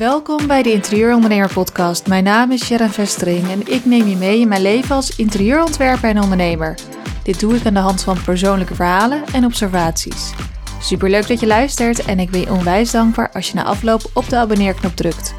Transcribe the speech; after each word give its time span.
Welkom 0.00 0.46
bij 0.46 0.62
de 0.62 0.72
Interieurondernemer 0.72 1.52
Podcast. 1.52 2.06
Mijn 2.06 2.24
naam 2.24 2.52
is 2.52 2.64
Sharon 2.64 2.88
Vestering 2.88 3.50
en 3.50 3.72
ik 3.72 3.84
neem 3.84 4.06
je 4.06 4.16
mee 4.16 4.40
in 4.40 4.48
mijn 4.48 4.62
leven 4.62 4.94
als 4.94 5.16
interieurontwerper 5.16 6.08
en 6.08 6.22
ondernemer. 6.22 6.78
Dit 7.22 7.40
doe 7.40 7.54
ik 7.54 7.66
aan 7.66 7.74
de 7.74 7.80
hand 7.80 8.02
van 8.02 8.22
persoonlijke 8.24 8.74
verhalen 8.74 9.22
en 9.32 9.44
observaties. 9.44 10.32
Superleuk 10.80 11.28
dat 11.28 11.40
je 11.40 11.46
luistert 11.46 12.04
en 12.04 12.18
ik 12.18 12.30
ben 12.30 12.40
je 12.40 12.50
onwijs 12.50 12.90
dankbaar 12.90 13.30
als 13.32 13.48
je 13.48 13.54
na 13.54 13.64
afloop 13.64 14.10
op 14.14 14.28
de 14.28 14.36
abonneerknop 14.36 14.96
drukt. 14.96 15.34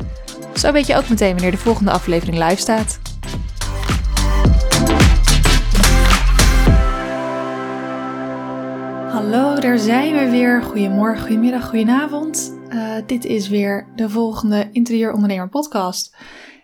Zo 0.56 0.72
weet 0.72 0.88
je 0.88 0.96
ook 0.98 1.10
meteen 1.10 1.34
wanneer 1.34 1.52
de 1.52 1.58
volgende 1.58 1.92
aflevering 1.92 2.38
live 2.38 2.62
staat. 2.62 3.00
Hallo, 9.12 9.60
daar 9.60 9.78
zijn 9.78 10.14
we 10.14 10.30
weer. 10.30 10.64
Goedemorgen, 10.64 11.22
goedemiddag, 11.22 11.70
goedenavond. 11.70 12.60
Uh, 12.74 12.96
dit 13.06 13.26
is 13.26 13.48
weer 13.48 13.88
de 13.96 14.10
volgende 14.10 14.70
Interieurondernemer 14.72 15.50
podcast. 15.50 16.16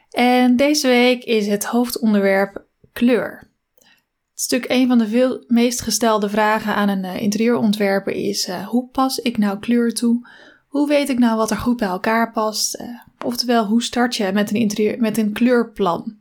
En 0.09 0.55
deze 0.55 0.87
week 0.87 1.23
is 1.23 1.47
het 1.47 1.65
hoofdonderwerp 1.65 2.65
kleur. 2.93 3.51
Het 3.75 4.41
stuk 4.41 4.65
een 4.67 4.87
van 4.87 4.97
de 4.97 5.07
veel 5.07 5.43
meest 5.47 5.81
gestelde 5.81 6.29
vragen 6.29 6.75
aan 6.75 6.89
een 6.89 7.03
uh, 7.03 7.21
interieurontwerper 7.21 8.13
is: 8.13 8.47
uh, 8.47 8.67
hoe 8.67 8.87
pas 8.87 9.17
ik 9.17 9.37
nou 9.37 9.59
kleur 9.59 9.93
toe? 9.93 10.27
Hoe 10.67 10.87
weet 10.87 11.09
ik 11.09 11.19
nou 11.19 11.37
wat 11.37 11.51
er 11.51 11.57
goed 11.57 11.77
bij 11.77 11.87
elkaar 11.87 12.31
past? 12.31 12.83
oftewel, 13.25 13.65
hoe 13.65 13.83
start 13.83 14.15
je 14.15 14.31
met 14.33 14.49
een, 14.49 14.55
interieur, 14.55 14.99
met 14.99 15.17
een 15.17 15.33
kleurplan? 15.33 16.15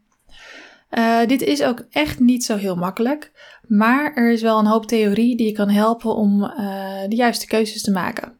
dit 1.26 1.42
is 1.42 1.62
ook 1.62 1.86
echt 1.90 2.20
niet 2.20 2.44
zo 2.44 2.56
heel 2.56 2.76
makkelijk. 2.76 3.32
Maar 3.68 4.14
er 4.14 4.30
is 4.30 4.42
wel 4.42 4.58
een 4.58 4.66
hoop 4.66 4.86
theorie 4.86 5.36
die 5.36 5.46
je 5.46 5.52
kan 5.52 5.68
helpen 5.68 6.14
om 6.14 6.40
de 7.08 7.16
juiste 7.16 7.46
keuzes 7.46 7.82
te 7.82 7.90
maken. 7.90 8.35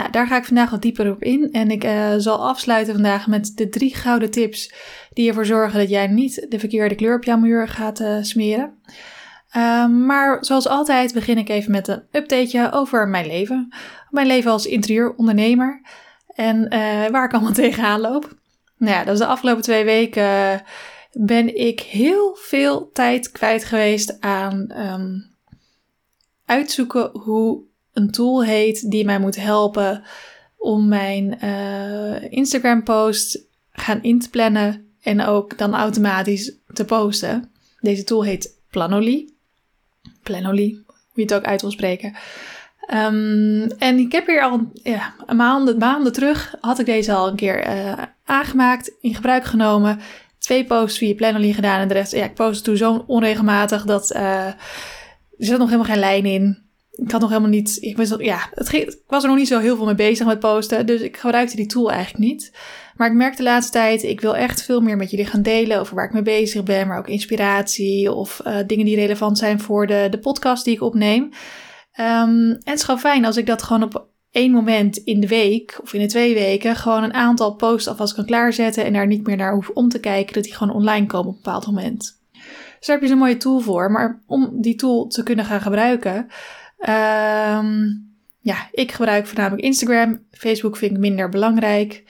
Nou, 0.00 0.12
daar 0.12 0.26
ga 0.26 0.36
ik 0.36 0.44
vandaag 0.44 0.70
wat 0.70 0.82
dieper 0.82 1.10
op 1.10 1.22
in. 1.22 1.52
En 1.52 1.70
ik 1.70 1.84
uh, 1.84 2.14
zal 2.16 2.48
afsluiten 2.48 2.94
vandaag 2.94 3.26
met 3.26 3.52
de 3.54 3.68
drie 3.68 3.94
gouden 3.94 4.30
tips 4.30 4.72
die 5.12 5.28
ervoor 5.28 5.46
zorgen 5.46 5.78
dat 5.78 5.88
jij 5.88 6.06
niet 6.06 6.46
de 6.48 6.58
verkeerde 6.58 6.94
kleur 6.94 7.16
op 7.16 7.24
jouw 7.24 7.38
muur 7.38 7.68
gaat 7.68 8.00
uh, 8.00 8.16
smeren. 8.20 8.78
maar 10.06 10.44
zoals 10.44 10.68
altijd 10.68 11.14
begin 11.14 11.38
ik 11.38 11.48
even 11.48 11.70
met 11.70 11.88
een 11.88 12.02
updateje 12.12 12.72
over 12.72 13.08
mijn 13.08 13.26
leven. 13.26 13.74
Mijn 14.10 14.26
leven 14.26 14.50
als 14.50 14.66
interieurondernemer. 14.66 15.82
En 16.26 16.68
waar 17.10 17.24
ik 17.24 17.32
allemaal 17.32 17.52
tegenaan 17.64 18.00
loop. 18.00 18.38
Nou 18.76 18.92
ja, 18.92 19.04
dat 19.04 19.12
is 19.12 19.20
de 19.20 19.26
afgelopen 19.26 19.62
twee 19.62 19.84
weken 19.84 20.62
ben 21.12 21.56
ik 21.56 21.80
heel 21.80 22.36
veel 22.40 22.90
tijd 22.92 23.30
kwijt 23.30 23.64
geweest 23.64 24.20
aan 24.20 24.72
um, 24.76 25.34
uitzoeken 26.44 27.10
hoe 27.18 27.68
een 27.92 28.10
tool 28.10 28.44
heet 28.44 28.90
die 28.90 29.04
mij 29.04 29.18
moet 29.18 29.36
helpen 29.36 30.02
om 30.56 30.88
mijn 30.88 31.38
uh, 31.44 32.32
Instagram 32.32 32.82
post 32.82 33.46
gaan 33.72 34.02
in 34.02 34.18
te 34.18 34.30
plannen 34.30 34.94
en 35.02 35.20
ook 35.20 35.58
dan 35.58 35.74
automatisch 35.74 36.56
te 36.72 36.84
posten. 36.84 37.50
Deze 37.80 38.04
tool 38.04 38.24
heet 38.24 38.58
Planoly. 38.70 39.28
Planoly, 40.22 40.82
hoe 40.86 40.96
je 41.14 41.22
het 41.22 41.34
ook 41.34 41.44
uit 41.44 41.60
wil 41.60 41.70
spreken. 41.70 42.16
Um, 42.94 43.70
en 43.78 43.98
ik 43.98 44.12
heb 44.12 44.26
hier 44.26 44.42
al 44.42 44.70
ja, 44.72 45.14
een 45.26 45.36
maanden, 45.36 45.78
maanden 45.78 46.12
terug 46.12 46.54
had 46.60 46.78
ik 46.78 46.86
deze 46.86 47.12
al 47.12 47.28
een 47.28 47.36
keer 47.36 47.66
uh, 47.66 48.02
aangemaakt, 48.24 48.92
in 49.00 49.14
gebruik 49.14 49.44
genomen 49.44 50.00
twee 50.38 50.64
posts 50.64 50.98
via 50.98 51.14
Planoly 51.14 51.52
gedaan 51.52 51.80
en 51.80 51.88
de 51.88 51.94
rest, 51.94 52.12
ja, 52.12 52.24
ik 52.24 52.34
post 52.34 52.64
toen 52.64 52.76
zo 52.76 53.04
onregelmatig 53.06 53.84
dat 53.84 54.12
uh, 54.14 54.46
er 54.46 54.56
zat 55.38 55.58
nog 55.58 55.70
helemaal 55.70 55.92
geen 55.92 55.98
lijn 55.98 56.24
in. 56.26 56.69
Ik 57.04 57.10
had 57.10 57.20
nog 57.20 57.30
helemaal 57.30 57.50
niet, 57.50 57.78
ik 57.80 57.96
was, 57.96 58.14
ja, 58.18 58.48
het 58.54 58.72
ik 58.72 58.98
was 59.06 59.22
er 59.22 59.28
nog 59.28 59.38
niet 59.38 59.48
zo 59.48 59.58
heel 59.58 59.76
veel 59.76 59.84
mee 59.84 59.94
bezig 59.94 60.26
met 60.26 60.38
posten, 60.38 60.86
dus 60.86 61.00
ik 61.00 61.16
gebruikte 61.16 61.56
die 61.56 61.66
tool 61.66 61.90
eigenlijk 61.90 62.24
niet. 62.24 62.52
Maar 62.96 63.08
ik 63.08 63.14
merk 63.14 63.36
de 63.36 63.42
laatste 63.42 63.72
tijd, 63.72 64.02
ik 64.02 64.20
wil 64.20 64.36
echt 64.36 64.62
veel 64.62 64.80
meer 64.80 64.96
met 64.96 65.10
jullie 65.10 65.26
gaan 65.26 65.42
delen 65.42 65.80
over 65.80 65.94
waar 65.94 66.04
ik 66.04 66.12
mee 66.12 66.22
bezig 66.22 66.62
ben, 66.62 66.86
maar 66.86 66.98
ook 66.98 67.08
inspiratie 67.08 68.12
of 68.12 68.40
uh, 68.46 68.56
dingen 68.66 68.84
die 68.84 68.96
relevant 68.96 69.38
zijn 69.38 69.60
voor 69.60 69.86
de, 69.86 70.06
de 70.10 70.18
podcast 70.18 70.64
die 70.64 70.74
ik 70.74 70.82
opneem. 70.82 71.22
Um, 71.22 71.32
en 71.96 72.60
het 72.64 72.78
is 72.78 72.84
gewoon 72.84 73.00
fijn 73.00 73.24
als 73.24 73.36
ik 73.36 73.46
dat 73.46 73.62
gewoon 73.62 73.82
op 73.82 74.08
één 74.30 74.52
moment 74.52 74.96
in 74.96 75.20
de 75.20 75.28
week 75.28 75.78
of 75.82 75.92
in 75.92 76.00
de 76.00 76.06
twee 76.06 76.34
weken 76.34 76.76
gewoon 76.76 77.02
een 77.02 77.14
aantal 77.14 77.54
posts 77.54 77.88
alvast 77.88 78.14
kan 78.14 78.24
klaarzetten 78.24 78.84
en 78.84 78.92
daar 78.92 79.06
niet 79.06 79.26
meer 79.26 79.36
naar 79.36 79.54
hoef 79.54 79.68
om 79.68 79.88
te 79.88 80.00
kijken, 80.00 80.34
dat 80.34 80.44
die 80.44 80.54
gewoon 80.54 80.74
online 80.74 81.06
komen 81.06 81.28
op 81.28 81.34
een 81.34 81.40
bepaald 81.42 81.66
moment. 81.66 82.18
Dus 82.78 82.88
daar 82.88 82.96
heb 82.96 83.04
je 83.04 83.10
zo'n 83.10 83.18
mooie 83.18 83.36
tool 83.36 83.60
voor. 83.60 83.90
Maar 83.90 84.22
om 84.26 84.60
die 84.60 84.74
tool 84.74 85.06
te 85.06 85.22
kunnen 85.22 85.44
gaan 85.44 85.60
gebruiken, 85.60 86.26
um, 86.88 88.08
ja, 88.38 88.68
ik 88.72 88.92
gebruik 88.92 89.26
voornamelijk 89.26 89.62
Instagram. 89.62 90.26
Facebook 90.30 90.76
vind 90.76 90.92
ik 90.92 90.98
minder 90.98 91.28
belangrijk. 91.28 92.04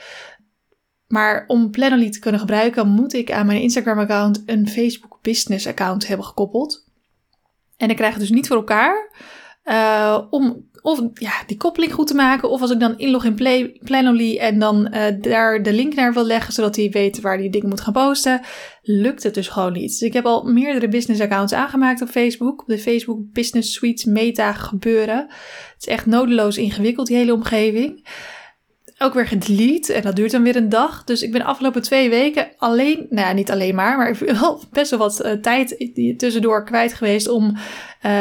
Maar 1.06 1.44
om 1.46 1.70
Planoly 1.70 2.10
te 2.10 2.18
kunnen 2.18 2.40
gebruiken, 2.40 2.88
moet 2.88 3.12
ik 3.12 3.32
aan 3.32 3.46
mijn 3.46 3.60
Instagram-account 3.60 4.42
een 4.46 4.68
Facebook 4.68 5.18
Business 5.22 5.66
account 5.66 6.06
hebben 6.06 6.26
gekoppeld. 6.26 6.88
En 7.76 7.90
ik 7.90 7.96
krijg 7.96 8.12
het 8.12 8.20
dus 8.20 8.30
niet 8.30 8.46
voor 8.46 8.56
elkaar 8.56 9.10
uh, 9.64 10.26
om 10.30 10.68
of 10.82 11.00
ja, 11.14 11.32
die 11.46 11.56
koppeling 11.56 11.92
goed 11.92 12.06
te 12.06 12.14
maken. 12.14 12.50
Of 12.50 12.60
als 12.60 12.70
ik 12.70 12.80
dan 12.80 12.98
inlog 12.98 13.24
in 13.24 13.34
Play, 13.34 13.78
Planoly 13.84 14.36
en 14.36 14.58
dan 14.58 14.94
uh, 14.94 15.04
daar 15.20 15.62
de 15.62 15.72
link 15.72 15.94
naar 15.94 16.12
wil 16.12 16.24
leggen, 16.24 16.52
zodat 16.52 16.76
hij 16.76 16.90
weet 16.90 17.20
waar 17.20 17.38
hij 17.38 17.50
dingen 17.50 17.68
moet 17.68 17.80
gaan 17.80 17.92
posten, 17.92 18.40
lukt 18.82 19.22
het 19.22 19.34
dus 19.34 19.48
gewoon 19.48 19.72
niet. 19.72 19.90
Dus 19.90 20.02
ik 20.02 20.12
heb 20.12 20.26
al 20.26 20.44
meerdere 20.44 20.88
business 20.88 21.20
accounts 21.20 21.52
aangemaakt 21.52 22.02
op 22.02 22.08
Facebook. 22.08 22.60
Op 22.60 22.68
de 22.68 22.78
Facebook 22.78 23.32
Business 23.32 23.72
Suite 23.72 24.10
meta 24.10 24.52
gebeuren. 24.52 25.18
Het 25.18 25.74
is 25.78 25.86
echt 25.86 26.06
nodeloos 26.06 26.56
ingewikkeld, 26.56 27.06
die 27.06 27.16
hele 27.16 27.34
omgeving 27.34 28.08
ook 29.02 29.14
weer 29.14 29.26
gedelete. 29.26 29.92
En 29.92 30.02
dat 30.02 30.16
duurt 30.16 30.30
dan 30.30 30.42
weer 30.42 30.56
een 30.56 30.68
dag. 30.68 31.04
Dus 31.04 31.22
ik 31.22 31.32
ben 31.32 31.42
afgelopen 31.42 31.82
twee 31.82 32.10
weken 32.10 32.48
alleen, 32.56 33.06
nou 33.10 33.26
ja, 33.26 33.32
niet 33.32 33.50
alleen 33.50 33.74
maar, 33.74 33.96
maar 33.96 34.18
wel 34.18 34.62
best 34.72 34.90
wel 34.90 34.98
wat 34.98 35.24
uh, 35.24 35.32
tijd 35.32 35.92
tussendoor 36.16 36.64
kwijt 36.64 36.94
geweest 36.94 37.28
om 37.28 37.56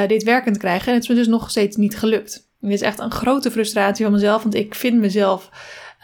dit 0.08 0.24
werkend 0.24 0.54
te 0.54 0.60
krijgen. 0.60 0.88
En 0.88 0.94
het 0.94 1.04
is 1.04 1.10
me 1.10 1.16
dus 1.16 1.28
nog 1.28 1.50
steeds 1.50 1.76
niet 1.76 1.98
gelukt. 1.98 2.49
Dit 2.60 2.72
is 2.72 2.82
echt 2.82 3.00
een 3.00 3.12
grote 3.12 3.52
frustratie 3.52 4.06
van 4.06 4.14
mezelf, 4.14 4.42
want 4.42 4.56
ik 4.56 4.76
vind 4.76 5.00
mezelf, 5.00 5.50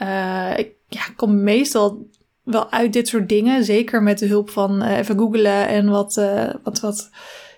uh, 0.02 0.58
ik 0.58 0.74
ja, 0.88 1.02
kom 1.16 1.44
meestal 1.44 2.10
wel 2.44 2.72
uit 2.72 2.94
dit 2.94 3.08
soort 3.08 3.30
dingen. 3.30 3.64
Zeker 3.64 4.04
met 4.04 4.20
de 4.20 4.26
hulp 4.26 4.50
van 4.50 4.82
even 4.82 5.18
googlen 5.18 5.68
en 5.68 5.90
wat, 5.90 6.22
wat, 6.64 6.80
wat, 6.80 7.10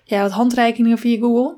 ja, 0.03 0.22
wat 0.22 0.31
handreikingen 0.31 0.97
via 0.97 1.19
Google. 1.19 1.57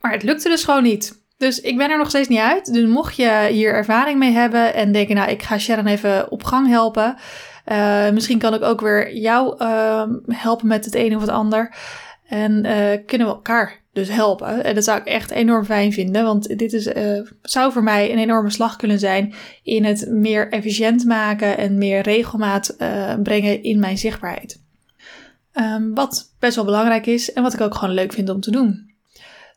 Maar 0.00 0.12
het 0.12 0.22
lukte 0.22 0.48
dus 0.48 0.64
gewoon 0.64 0.82
niet. 0.82 1.24
Dus 1.36 1.60
ik 1.60 1.76
ben 1.76 1.90
er 1.90 1.98
nog 1.98 2.08
steeds 2.08 2.28
niet 2.28 2.38
uit. 2.38 2.72
Dus 2.72 2.86
mocht 2.86 3.16
je 3.16 3.48
hier 3.50 3.72
ervaring 3.72 4.18
mee 4.18 4.32
hebben 4.32 4.74
en 4.74 4.92
denken, 4.92 5.14
nou, 5.14 5.30
ik 5.30 5.42
ga 5.42 5.58
Sharon 5.58 5.86
even 5.86 6.30
op 6.30 6.44
gang 6.44 6.68
helpen. 6.68 7.16
Uh, 7.72 8.10
misschien 8.10 8.38
kan 8.38 8.54
ik 8.54 8.62
ook 8.62 8.80
weer 8.80 9.16
jou 9.16 9.62
uh, 9.62 10.02
helpen 10.26 10.66
met 10.66 10.84
het 10.84 10.94
een 10.94 11.14
of 11.14 11.20
het 11.20 11.30
ander. 11.30 11.74
En 12.28 12.52
uh, 12.64 13.06
kunnen 13.06 13.26
we 13.26 13.32
elkaar 13.32 13.84
dus 13.96 14.08
helpen. 14.08 14.64
En 14.64 14.74
dat 14.74 14.84
zou 14.84 15.00
ik 15.00 15.06
echt 15.06 15.30
enorm 15.30 15.64
fijn 15.64 15.92
vinden. 15.92 16.24
Want 16.24 16.58
dit 16.58 16.72
is, 16.72 16.88
zou 17.42 17.72
voor 17.72 17.82
mij 17.82 18.12
een 18.12 18.18
enorme 18.18 18.50
slag 18.50 18.76
kunnen 18.76 18.98
zijn 18.98 19.34
in 19.62 19.84
het 19.84 20.06
meer 20.10 20.48
efficiënt 20.48 21.04
maken 21.04 21.58
en 21.58 21.78
meer 21.78 22.00
regelmaat 22.00 22.76
brengen 23.22 23.62
in 23.62 23.78
mijn 23.78 23.98
zichtbaarheid. 23.98 24.60
Um, 25.52 25.94
wat 25.94 26.32
best 26.38 26.56
wel 26.56 26.64
belangrijk 26.64 27.06
is 27.06 27.32
en 27.32 27.42
wat 27.42 27.52
ik 27.52 27.60
ook 27.60 27.74
gewoon 27.74 27.94
leuk 27.94 28.12
vind 28.12 28.28
om 28.28 28.40
te 28.40 28.50
doen. 28.50 28.90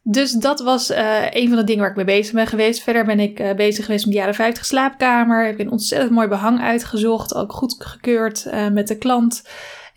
Dus 0.04 0.32
dat 0.32 0.60
was 0.60 0.92
uh, 0.92 1.26
een 1.30 1.48
van 1.48 1.58
de 1.58 1.64
dingen 1.64 1.82
waar 1.82 1.90
ik 1.90 1.96
mee 1.96 2.06
bezig 2.06 2.34
ben 2.34 2.48
geweest. 2.48 2.84
Verder 2.84 3.06
ben 3.06 3.20
ik 3.20 3.54
bezig 3.56 3.86
geweest 3.86 4.06
met 4.06 4.14
de 4.14 4.20
jaren 4.20 4.36
50 4.36 4.66
slaapkamer. 4.66 5.44
Ik 5.44 5.58
heb 5.58 5.66
een 5.66 5.72
ontzettend 5.72 6.12
mooi 6.12 6.28
behang 6.28 6.62
uitgezocht, 6.62 7.36
ook 7.36 7.54
goed 7.54 7.76
gekeurd 7.80 8.48
met 8.72 8.88
de 8.88 8.98
klant. 8.98 9.42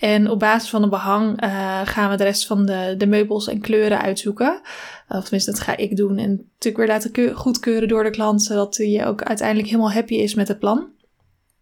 En 0.03 0.31
op 0.31 0.39
basis 0.39 0.71
van 0.71 0.81
het 0.81 0.91
behang 0.91 1.43
gaan 1.85 2.11
we 2.11 2.17
de 2.17 2.25
rest 2.25 2.47
van 2.47 2.67
de, 2.67 2.95
de 2.99 3.07
meubels 3.07 3.49
en 3.49 3.61
kleuren 3.61 4.01
uitzoeken. 4.01 4.61
Of 5.09 5.23
tenminste, 5.23 5.51
dat 5.51 5.61
ga 5.61 5.77
ik 5.77 5.97
doen. 5.97 6.19
En 6.19 6.31
natuurlijk 6.31 6.77
weer 6.77 6.87
laten 6.87 7.37
goedkeuren 7.37 7.89
door 7.89 8.03
de 8.03 8.11
klant, 8.11 8.43
zodat 8.43 8.77
hij 8.77 9.07
ook 9.07 9.23
uiteindelijk 9.23 9.69
helemaal 9.69 9.93
happy 9.93 10.15
is 10.15 10.35
met 10.35 10.49
het 10.49 10.59
plan. 10.59 10.89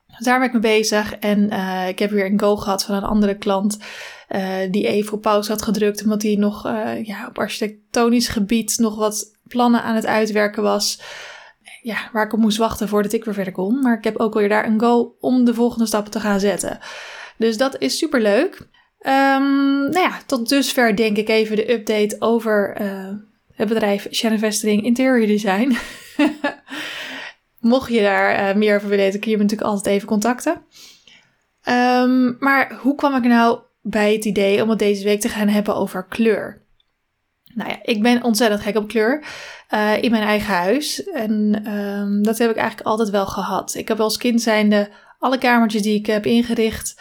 Dus 0.07 0.27
daar 0.27 0.39
ben 0.39 0.47
ik 0.47 0.53
mee 0.53 0.79
bezig. 0.79 1.15
En 1.15 1.51
ik 1.89 1.99
heb 1.99 2.11
weer 2.11 2.27
een 2.27 2.41
go 2.41 2.57
gehad 2.57 2.85
van 2.85 2.95
een 2.95 3.03
andere 3.03 3.37
klant. 3.37 3.79
Die 4.71 4.87
even 4.87 5.13
op 5.13 5.23
pauze 5.23 5.51
had 5.51 5.63
gedrukt. 5.63 6.03
Omdat 6.03 6.23
hij 6.23 6.35
nog 6.35 6.63
ja, 7.03 7.27
op 7.29 7.39
architectonisch 7.39 8.29
gebied 8.29 8.79
nog 8.79 8.97
wat 8.97 9.37
plannen 9.49 9.83
aan 9.83 9.95
het 9.95 10.07
uitwerken 10.07 10.63
was. 10.63 11.03
Ja, 11.83 11.97
waar 12.13 12.25
ik 12.25 12.33
op 12.33 12.39
moest 12.39 12.59
wachten 12.59 12.89
voordat 12.89 13.13
ik 13.13 13.25
weer 13.25 13.35
verder 13.35 13.53
kon. 13.53 13.81
Maar 13.81 13.99
ik 13.99 14.05
heb 14.05 14.17
ook 14.17 14.35
weer 14.35 14.49
daar 14.49 14.67
een 14.67 14.81
go 14.81 15.17
om 15.21 15.45
de 15.45 15.55
volgende 15.55 15.87
stappen 15.87 16.11
te 16.11 16.21
gaan 16.21 16.41
zetten. 16.41 16.79
Dus 17.41 17.57
dat 17.57 17.79
is 17.79 17.99
super 17.99 18.21
leuk. 18.21 18.59
Um, 19.03 19.91
nou 19.91 19.99
ja, 19.99 20.19
tot 20.27 20.49
dusver 20.49 20.97
denk 20.97 21.17
ik 21.17 21.29
even 21.29 21.57
de 21.57 21.73
update 21.73 22.17
over 22.19 22.81
uh, 22.81 23.09
het 23.53 23.69
bedrijf 23.69 24.07
Shannon 24.11 24.39
Vestering 24.39 24.85
Interior 24.85 25.27
Design. 25.27 25.77
Mocht 27.61 27.93
je 27.93 28.01
daar 28.01 28.59
meer 28.59 28.77
over 28.77 28.89
willen 28.89 29.05
weten, 29.05 29.21
kun 29.21 29.31
je 29.31 29.37
me 29.37 29.43
natuurlijk 29.43 29.71
altijd 29.71 29.95
even 29.95 30.09
contacten. 30.09 30.53
Um, 31.69 32.37
maar 32.39 32.75
hoe 32.75 32.95
kwam 32.95 33.15
ik 33.15 33.25
nou 33.25 33.59
bij 33.83 34.13
het 34.13 34.25
idee 34.25 34.63
om 34.63 34.69
het 34.71 34.79
deze 34.79 35.05
week 35.05 35.21
te 35.21 35.29
gaan 35.29 35.49
hebben 35.49 35.77
over 35.77 36.07
kleur. 36.07 36.63
Nou 37.55 37.71
ja, 37.71 37.79
ik 37.83 38.03
ben 38.03 38.23
ontzettend 38.23 38.63
gek 38.63 38.77
op 38.77 38.89
kleur 38.89 39.25
uh, 39.75 40.03
in 40.03 40.11
mijn 40.11 40.23
eigen 40.23 40.55
huis. 40.55 41.05
En 41.05 41.63
um, 41.75 42.23
dat 42.23 42.39
heb 42.39 42.51
ik 42.51 42.57
eigenlijk 42.57 42.89
altijd 42.89 43.11
wel 43.11 43.27
gehad. 43.27 43.75
Ik 43.75 43.89
heb 43.89 44.01
als 44.01 44.17
kind 44.17 44.43
zijnde 44.43 44.91
alle 45.21 45.39
kamertjes 45.39 45.83
die 45.83 45.99
ik 45.99 46.07
heb 46.07 46.27
ingericht, 46.27 47.01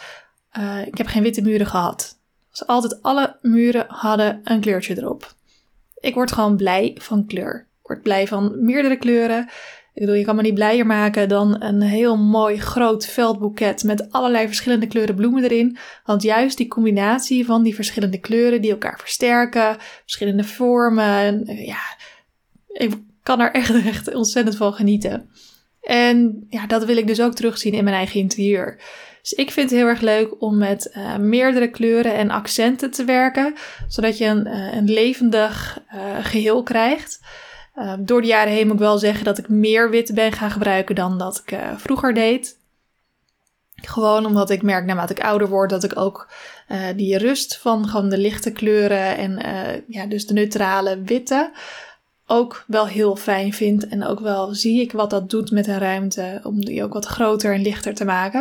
uh, 0.58 0.86
ik 0.86 0.98
heb 0.98 1.06
geen 1.06 1.22
witte 1.22 1.42
muren 1.42 1.66
gehad. 1.66 2.18
Dus 2.50 2.66
altijd 2.66 3.02
alle 3.02 3.36
muren 3.42 3.84
hadden 3.88 4.40
een 4.44 4.60
kleurtje 4.60 4.98
erop. 4.98 5.34
Ik 6.00 6.14
word 6.14 6.32
gewoon 6.32 6.56
blij 6.56 6.96
van 7.00 7.26
kleur. 7.26 7.66
Ik 7.80 7.86
word 7.86 8.02
blij 8.02 8.26
van 8.26 8.64
meerdere 8.64 8.96
kleuren. 8.96 9.48
Ik 9.94 10.00
bedoel, 10.00 10.14
je 10.14 10.24
kan 10.24 10.36
me 10.36 10.42
niet 10.42 10.54
blijer 10.54 10.86
maken 10.86 11.28
dan 11.28 11.62
een 11.62 11.80
heel 11.80 12.16
mooi 12.16 12.60
groot 12.60 13.06
veldboeket 13.06 13.84
met 13.84 14.12
allerlei 14.12 14.46
verschillende 14.46 14.86
kleuren 14.86 15.14
bloemen 15.14 15.44
erin. 15.44 15.76
Want 16.04 16.22
juist 16.22 16.56
die 16.56 16.68
combinatie 16.68 17.44
van 17.44 17.62
die 17.62 17.74
verschillende 17.74 18.18
kleuren 18.18 18.60
die 18.60 18.70
elkaar 18.70 18.98
versterken, 18.98 19.76
verschillende 20.02 20.44
vormen, 20.44 21.44
ja, 21.64 21.80
ik 22.68 22.94
kan 23.22 23.40
er 23.40 23.52
echt, 23.52 23.84
echt 23.86 24.14
ontzettend 24.14 24.56
van 24.56 24.72
genieten. 24.72 25.30
En 25.80 26.46
ja, 26.48 26.66
dat 26.66 26.84
wil 26.84 26.96
ik 26.96 27.06
dus 27.06 27.20
ook 27.20 27.34
terugzien 27.34 27.72
in 27.72 27.84
mijn 27.84 27.96
eigen 27.96 28.20
interieur. 28.20 28.78
Dus 29.20 29.32
ik 29.32 29.50
vind 29.50 29.70
het 29.70 29.78
heel 29.78 29.88
erg 29.88 30.00
leuk 30.00 30.42
om 30.42 30.58
met 30.58 30.92
uh, 30.96 31.16
meerdere 31.16 31.70
kleuren 31.70 32.14
en 32.14 32.30
accenten 32.30 32.90
te 32.90 33.04
werken, 33.04 33.54
zodat 33.88 34.18
je 34.18 34.24
een, 34.24 34.46
uh, 34.46 34.74
een 34.74 34.90
levendig 34.90 35.82
uh, 35.94 36.00
geheel 36.22 36.62
krijgt. 36.62 37.20
door 37.98 38.20
de 38.20 38.26
jaren 38.26 38.52
heen 38.52 38.66
moet 38.66 38.74
ik 38.74 38.80
wel 38.80 38.98
zeggen 38.98 39.24
dat 39.24 39.38
ik 39.38 39.48
meer 39.48 39.90
wit 39.90 40.14
ben 40.14 40.32
gaan 40.32 40.50
gebruiken 40.50 40.94
dan 40.94 41.18
dat 41.18 41.42
ik 41.46 41.58
vroeger 41.76 42.14
deed. 42.14 42.58
Gewoon 43.74 44.26
omdat 44.26 44.50
ik 44.50 44.62
merk 44.62 44.84
naarmate 44.84 45.12
ik 45.12 45.24
ouder 45.24 45.48
word 45.48 45.70
dat 45.70 45.84
ik 45.84 45.98
ook 45.98 46.32
die 46.96 47.18
rust 47.18 47.56
van 47.56 47.88
gewoon 47.88 48.08
de 48.08 48.18
lichte 48.18 48.52
kleuren 48.52 49.16
en 49.16 49.38
ja, 49.88 50.06
dus 50.06 50.26
de 50.26 50.32
neutrale 50.32 51.02
witte 51.02 51.50
ook 52.30 52.64
wel 52.66 52.86
heel 52.86 53.16
fijn 53.16 53.52
vind. 53.52 53.88
En 53.88 54.04
ook 54.04 54.20
wel 54.20 54.54
zie 54.54 54.80
ik 54.80 54.92
wat 54.92 55.10
dat 55.10 55.30
doet 55.30 55.50
met 55.50 55.66
een 55.66 55.78
ruimte 55.78 56.40
om 56.42 56.64
die 56.64 56.84
ook 56.84 56.92
wat 56.92 57.06
groter 57.06 57.54
en 57.54 57.62
lichter 57.62 57.94
te 57.94 58.04
maken. 58.04 58.40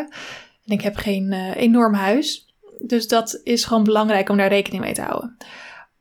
En 0.65 0.73
ik 0.73 0.81
heb 0.81 0.95
geen 0.95 1.31
uh, 1.31 1.55
enorm 1.55 1.93
huis. 1.93 2.53
Dus 2.79 3.07
dat 3.07 3.41
is 3.43 3.65
gewoon 3.65 3.83
belangrijk 3.83 4.29
om 4.29 4.37
daar 4.37 4.47
rekening 4.47 4.83
mee 4.83 4.93
te 4.93 5.01
houden. 5.01 5.37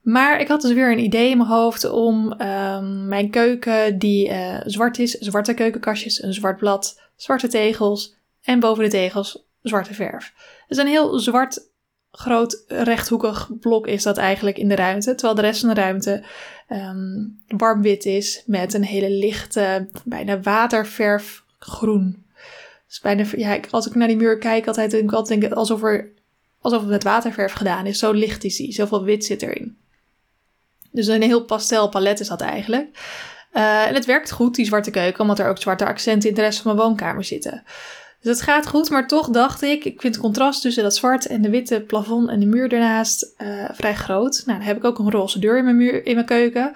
Maar 0.00 0.40
ik 0.40 0.49
had 0.49 0.61
dus 0.61 0.73
weer 0.73 0.93
een 0.93 1.05
idee 1.05 1.31
in 1.31 1.37
mijn 1.37 1.49
hoofd 1.49 1.90
om 1.90 2.40
um, 2.40 3.06
mijn 3.06 3.31
keuken, 3.31 3.99
die 3.99 4.29
uh, 4.29 4.61
zwart 4.64 4.99
is, 4.99 5.11
zwarte 5.11 5.55
keukenkastjes, 5.55 6.23
een 6.23 6.32
zwart 6.32 6.56
blad, 6.56 7.00
zwarte 7.17 7.49
tegels 7.49 8.14
en 8.43 8.61
boven 8.61 8.84
de 8.84 8.91
tegels 8.91 9.46
zwarte 9.62 9.94
verf. 9.94 10.32
Dus 10.69 10.79
een 10.79 10.87
heel 10.87 11.19
zwart, 11.19 11.70
groot, 12.19 12.65
rechthoekig 12.69 13.50
blok 13.61 13.87
is 13.87 14.03
dat 14.03 14.17
eigenlijk 14.17 14.59
in 14.59 14.69
de 14.69 14.75
ruimte. 14.75 15.15
Terwijl 15.15 15.35
de 15.35 15.43
rest 15.43 15.61
van 15.61 15.69
de 15.69 15.81
ruimte 15.81 16.25
um, 16.70 17.38
warm 17.49 17.82
wit 17.82 18.05
is 18.05 18.43
met 18.47 18.75
een 18.75 18.85
hele 18.85 19.11
lichte, 19.11 19.88
bijna 20.05 20.41
waterverfgroen 20.41 22.26
is 22.88 23.00
bijna, 23.00 23.25
ja, 23.37 23.59
als 23.70 23.87
ik 23.87 23.94
naar 23.94 24.09
die 24.09 24.17
muur 24.17 24.38
kijk, 24.38 24.67
altijd 24.67 24.91
denk 24.91 25.05
ik 25.05 25.12
altijd 25.12 25.55
alsof, 25.55 25.82
er, 25.82 26.11
alsof 26.61 26.81
het 26.81 26.91
met 26.91 27.03
waterverf 27.03 27.53
gedaan 27.53 27.87
is. 27.87 27.99
Zo 27.99 28.12
licht 28.12 28.44
is 28.44 28.56
die, 28.56 28.73
zoveel 28.73 29.05
wit 29.05 29.25
zit 29.25 29.43
erin. 29.43 29.76
Dus 30.91 31.06
een 31.06 31.23
heel 31.23 31.44
pastel 31.44 31.88
palet 31.88 32.20
is 32.20 32.29
dat 32.29 32.41
eigenlijk. 32.41 32.88
Uh, 33.53 33.87
en 33.87 33.94
het 33.94 34.05
werkt 34.05 34.31
goed, 34.31 34.55
die 34.55 34.65
zwarte 34.65 34.91
keuken, 34.91 35.20
omdat 35.20 35.38
er 35.38 35.49
ook 35.49 35.59
zwarte 35.59 35.87
accenten 35.87 36.29
in 36.29 36.35
de 36.35 36.41
rest 36.41 36.61
van 36.61 36.75
mijn 36.75 36.87
woonkamer 36.87 37.25
zitten. 37.25 37.62
Dus 38.20 38.37
het 38.37 38.43
gaat 38.43 38.67
goed, 38.67 38.91
maar 38.91 39.06
toch 39.06 39.29
dacht 39.29 39.62
ik, 39.62 39.85
ik 39.85 40.00
vind 40.00 40.15
het 40.15 40.23
contrast 40.23 40.62
tussen 40.62 40.82
dat 40.82 40.97
zwart 40.97 41.26
en 41.26 41.43
de 41.43 41.50
witte 41.50 41.81
plafond 41.81 42.29
en 42.29 42.41
de 42.41 42.47
muur 42.47 42.73
ernaast 42.73 43.35
uh, 43.38 43.69
vrij 43.73 43.94
groot. 43.94 44.43
Nou, 44.47 44.59
dan 44.59 44.67
heb 44.67 44.76
ik 44.76 44.85
ook 44.85 44.99
een 44.99 45.11
roze 45.11 45.38
deur 45.38 45.59
in 45.59 45.65
mijn, 45.65 45.76
muur, 45.76 46.06
in 46.06 46.15
mijn 46.15 46.26
keuken. 46.26 46.73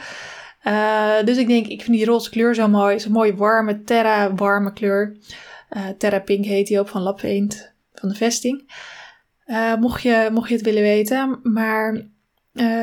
Uh, 0.65 1.23
dus 1.25 1.37
ik 1.37 1.47
denk, 1.47 1.67
ik 1.67 1.83
vind 1.83 1.97
die 1.97 2.07
roze 2.07 2.31
kleur 2.31 2.55
zo 2.55 2.69
mooi. 2.69 2.99
Een 3.05 3.13
mooie 3.13 3.35
warme, 3.35 3.83
terra 3.83 4.35
warme 4.35 4.73
kleur. 4.73 5.17
Uh, 5.77 5.89
Terra 5.99 6.19
Pink 6.19 6.45
heet 6.45 6.67
die 6.67 6.81
ook 6.81 6.89
van 6.89 7.03
Lapveend 7.03 7.73
van 7.95 8.09
de 8.09 8.15
vesting. 8.15 8.71
Mocht, 9.79 10.03
je, 10.03 10.29
mocht 10.33 10.49
je 10.49 10.55
het 10.55 10.65
willen 10.65 10.83
weten. 10.83 11.41
Maar 11.43 11.95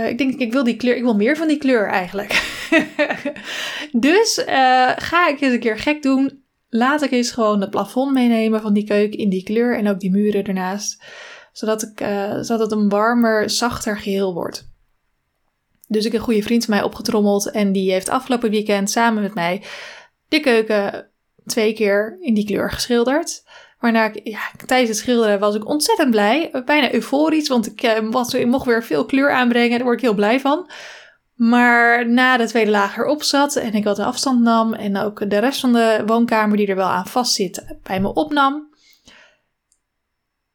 ik 0.08 0.18
denk, 0.18 0.34
ik 0.34 0.52
wil 0.52 0.64
die 0.64 0.76
kleur, 0.76 0.96
ik 0.96 1.04
wil 1.04 1.16
meer 1.16 1.38
van 1.38 1.48
die 1.48 1.58
kleur 1.58 1.88
eigenlijk. 1.88 2.58
dus 3.92 4.42
ga 4.96 5.28
ik 5.30 5.42
eens 5.42 5.54
een 5.54 5.60
keer 5.60 5.78
gek 5.78 6.02
doen. 6.02 6.39
Laat 6.70 7.02
ik 7.02 7.12
eens 7.12 7.32
gewoon 7.32 7.62
het 7.62 7.70
plafond 7.70 8.14
meenemen 8.14 8.62
van 8.62 8.74
die 8.74 8.84
keuken 8.84 9.20
in 9.20 9.30
die 9.30 9.44
kleur 9.44 9.78
en 9.78 9.88
ook 9.90 10.00
die 10.00 10.12
muren 10.12 10.44
ernaast. 10.44 11.04
Zodat, 11.52 11.82
ik, 11.82 12.00
zodat 12.42 12.60
het 12.60 12.72
een 12.72 12.90
warmer, 12.90 13.50
zachter 13.50 13.98
geheel 13.98 14.34
wordt. 14.34 14.70
Dus 15.88 16.06
ik 16.06 16.12
heb 16.12 16.22
een 16.22 16.28
goede 16.28 16.44
vriend 16.44 16.66
van 16.66 16.74
mij 16.74 16.84
opgetrommeld 16.84 17.52
en 17.52 17.72
die 17.72 17.92
heeft 17.92 18.10
afgelopen 18.10 18.50
weekend 18.50 18.90
samen 18.90 19.22
met 19.22 19.34
mij 19.34 19.64
de 20.28 20.40
keuken 20.40 21.10
twee 21.46 21.74
keer 21.74 22.18
in 22.20 22.34
die 22.34 22.46
kleur 22.46 22.72
geschilderd. 22.72 23.44
Waarna 23.80 24.14
ik, 24.14 24.22
ja, 24.24 24.40
tijdens 24.66 24.90
het 24.90 25.00
schilderen 25.00 25.40
was 25.40 25.56
ik 25.56 25.68
ontzettend 25.68 26.12
blij. 26.12 26.64
Bijna 26.66 26.94
euforisch, 26.94 27.48
want 27.48 27.68
ik, 27.68 27.82
eh, 27.82 28.40
ik 28.40 28.48
mocht 28.48 28.66
weer 28.66 28.84
veel 28.84 29.06
kleur 29.06 29.32
aanbrengen. 29.32 29.78
Daar 29.78 29.84
word 29.84 29.98
ik 29.98 30.04
heel 30.04 30.14
blij 30.14 30.40
van. 30.40 30.70
Maar 31.40 32.10
na 32.10 32.38
de 32.38 32.48
tweede 32.48 32.72
laag 32.72 32.98
erop 32.98 33.24
zat 33.24 33.56
en 33.56 33.74
ik 33.74 33.84
wat 33.84 34.00
afstand 34.00 34.42
nam 34.42 34.74
en 34.74 34.98
ook 34.98 35.30
de 35.30 35.38
rest 35.38 35.60
van 35.60 35.74
de 35.74 36.04
woonkamer 36.06 36.58
die 36.58 36.68
er 36.68 36.76
wel 36.76 36.88
aan 36.88 37.08
vast 37.08 37.34
zit 37.34 37.76
bij 37.84 38.00
me 38.02 38.14
opnam, 38.14 38.74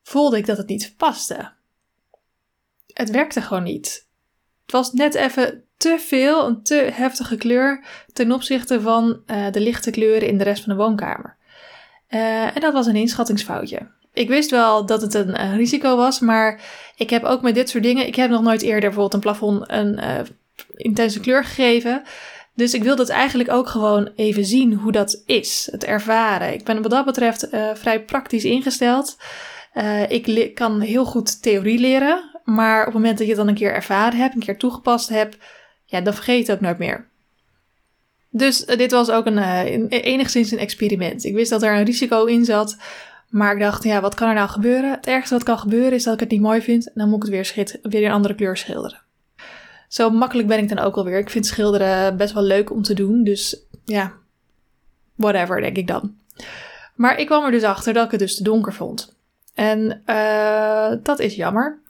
voelde 0.02 0.36
ik 0.36 0.46
dat 0.46 0.56
het 0.56 0.68
niet 0.68 0.94
paste. 0.96 1.52
Het 2.86 3.10
werkte 3.10 3.40
gewoon 3.40 3.62
niet. 3.62 4.08
Het 4.62 4.72
was 4.72 4.92
net 4.92 5.14
even 5.14 5.64
te 5.76 5.96
veel, 5.98 6.46
een 6.46 6.62
te 6.62 6.90
heftige 6.92 7.36
kleur 7.36 7.84
ten 8.12 8.32
opzichte 8.32 8.80
van 8.80 9.22
uh, 9.26 9.50
de 9.50 9.60
lichte 9.60 9.90
kleuren 9.90 10.28
in 10.28 10.38
de 10.38 10.44
rest 10.44 10.64
van 10.64 10.76
de 10.76 10.82
woonkamer. 10.82 11.36
Uh, 12.08 12.56
en 12.56 12.60
dat 12.60 12.72
was 12.72 12.86
een 12.86 12.96
inschattingsfoutje. 12.96 13.90
Ik 14.12 14.28
wist 14.28 14.50
wel 14.50 14.86
dat 14.86 15.02
het 15.02 15.14
een, 15.14 15.40
een, 15.40 15.56
risico 15.56 15.96
was, 15.96 16.20
maar 16.20 16.60
ik 16.96 17.10
heb 17.10 17.22
ook 17.24 17.42
met 17.42 17.54
dit 17.54 17.68
soort 17.68 17.82
dingen. 17.82 18.06
Ik 18.06 18.14
heb 18.14 18.30
nog 18.30 18.42
nooit 18.42 18.62
eerder 18.62 18.80
bijvoorbeeld 18.80 19.14
een 19.14 19.20
plafond 19.20 19.70
een 19.70 19.98
intense 20.74 21.20
kleur 21.20 21.44
gegeven. 21.44 22.02
Dus 22.54 22.74
ik 22.74 22.82
wilde 22.82 23.02
het 23.02 23.10
eigenlijk 23.10 23.50
ook 23.50 23.68
gewoon 23.68 24.10
even 24.16 24.44
zien 24.44 24.74
hoe 24.74 24.92
dat 24.92 25.22
is, 25.26 25.68
het 25.70 25.84
ervaren. 25.84 26.52
Ik 26.52 26.64
ben 26.64 26.82
wat 26.82 26.90
dat 26.90 27.04
betreft 27.04 27.48
vrij 27.74 28.04
praktisch 28.04 28.44
ingesteld. 28.44 29.16
ik 30.08 30.54
kan 30.54 30.80
heel 30.80 31.04
goed 31.04 31.42
theorie 31.42 31.78
leren, 31.78 32.40
maar 32.44 32.78
op 32.80 32.84
het 32.84 32.94
moment 32.94 33.18
dat 33.18 33.26
je 33.26 33.32
het 33.32 33.40
dan 33.42 33.48
een 33.48 33.54
keer 33.54 33.72
ervaren 33.72 34.18
hebt, 34.18 34.34
een 34.34 34.40
keer 34.40 34.58
toegepast 34.58 35.08
hebt, 35.08 35.36
ja, 35.84 36.00
dan 36.00 36.14
vergeet 36.14 36.36
je 36.36 36.42
het 36.42 36.52
ook 36.52 36.60
nooit 36.60 36.78
meer. 36.78 37.08
Dus 38.36 38.66
uh, 38.66 38.76
dit 38.76 38.90
was 38.90 39.10
ook 39.10 39.26
een, 39.26 39.36
uh, 39.36 39.86
enigszins 39.88 40.50
een 40.50 40.58
experiment. 40.58 41.24
Ik 41.24 41.34
wist 41.34 41.50
dat 41.50 41.62
er 41.62 41.74
een 41.74 41.84
risico 41.84 42.24
in 42.24 42.44
zat. 42.44 42.76
Maar 43.28 43.52
ik 43.52 43.60
dacht, 43.60 43.84
ja, 43.84 44.00
wat 44.00 44.14
kan 44.14 44.28
er 44.28 44.34
nou 44.34 44.48
gebeuren? 44.48 44.90
Het 44.90 45.06
ergste 45.06 45.34
wat 45.34 45.42
kan 45.42 45.58
gebeuren 45.58 45.92
is 45.92 46.02
dat 46.02 46.14
ik 46.14 46.20
het 46.20 46.30
niet 46.30 46.40
mooi 46.40 46.62
vind. 46.62 46.86
En 46.86 46.92
dan 46.94 47.08
moet 47.08 47.26
ik 47.26 47.32
het 47.32 47.54
weer, 47.54 47.78
weer 47.82 48.04
een 48.04 48.12
andere 48.12 48.34
kleur 48.34 48.56
schilderen. 48.56 49.03
Zo 49.88 50.10
makkelijk 50.10 50.48
ben 50.48 50.58
ik 50.58 50.68
dan 50.68 50.78
ook 50.78 50.96
alweer. 50.96 51.18
Ik 51.18 51.30
vind 51.30 51.46
schilderen 51.46 52.16
best 52.16 52.34
wel 52.34 52.42
leuk 52.42 52.70
om 52.70 52.82
te 52.82 52.94
doen. 52.94 53.24
Dus 53.24 53.56
ja, 53.84 54.12
whatever, 55.14 55.60
denk 55.60 55.76
ik 55.76 55.86
dan. 55.86 56.14
Maar 56.94 57.18
ik 57.18 57.26
kwam 57.26 57.44
er 57.44 57.50
dus 57.50 57.62
achter 57.62 57.92
dat 57.92 58.04
ik 58.04 58.10
het 58.10 58.20
dus 58.20 58.36
te 58.36 58.42
donker 58.42 58.72
vond. 58.72 59.16
En 59.54 60.02
uh, 60.06 60.92
dat 61.02 61.18
is 61.18 61.34
jammer. 61.34 61.82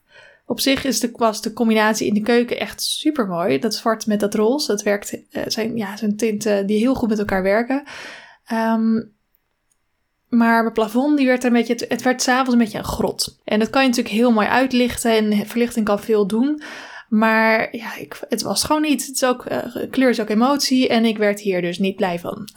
Op 0.45 0.59
zich 0.59 0.83
is 0.83 0.99
de, 0.99 1.11
was 1.13 1.41
de 1.41 1.53
combinatie 1.53 2.07
in 2.07 2.13
de 2.13 2.21
keuken 2.21 2.59
echt 2.59 2.81
super 2.81 3.27
mooi. 3.27 3.59
Dat 3.59 3.75
zwart 3.75 4.07
met 4.07 4.19
dat 4.19 4.33
roze, 4.33 4.67
dat 4.67 4.83
werkt, 4.83 5.13
uh, 5.13 5.43
zijn, 5.47 5.77
ja, 5.77 5.93
tinten 6.15 6.65
die 6.65 6.77
heel 6.77 6.95
goed 6.95 7.09
met 7.09 7.19
elkaar 7.19 7.43
werken. 7.43 7.83
Um, 8.51 9.13
maar 10.29 10.61
mijn 10.61 10.73
plafond, 10.73 11.17
die 11.17 11.27
werd 11.27 11.43
een 11.43 11.53
beetje, 11.53 11.73
het, 11.73 11.85
het 11.89 12.01
werd 12.01 12.21
s'avonds 12.21 12.51
een 12.51 12.57
beetje 12.57 12.77
een 12.77 12.83
grot. 12.83 13.39
En 13.43 13.59
dat 13.59 13.69
kan 13.69 13.81
je 13.81 13.87
natuurlijk 13.87 14.15
heel 14.15 14.31
mooi 14.31 14.47
uitlichten 14.47 15.11
en 15.11 15.47
verlichting 15.47 15.85
kan 15.85 15.99
veel 15.99 16.27
doen. 16.27 16.61
Maar 17.09 17.75
ja, 17.75 17.95
ik, 17.95 18.19
het 18.29 18.41
was 18.41 18.63
gewoon 18.63 18.81
niet. 18.81 19.05
Het 19.05 19.15
is 19.15 19.25
ook, 19.25 19.45
uh, 19.51 19.89
kleur 19.89 20.09
is 20.09 20.21
ook 20.21 20.29
emotie 20.29 20.87
en 20.87 21.05
ik 21.05 21.17
werd 21.17 21.39
hier 21.39 21.61
dus 21.61 21.79
niet 21.79 21.95
blij 21.95 22.19
van. 22.19 22.47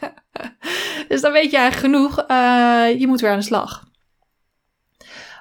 dus 1.08 1.20
dan 1.20 1.32
weet 1.32 1.50
je 1.50 1.56
eigenlijk 1.56 1.94
genoeg, 1.94 2.24
uh, 2.30 3.00
je 3.00 3.06
moet 3.06 3.20
weer 3.20 3.30
aan 3.30 3.38
de 3.38 3.44
slag. 3.44 3.90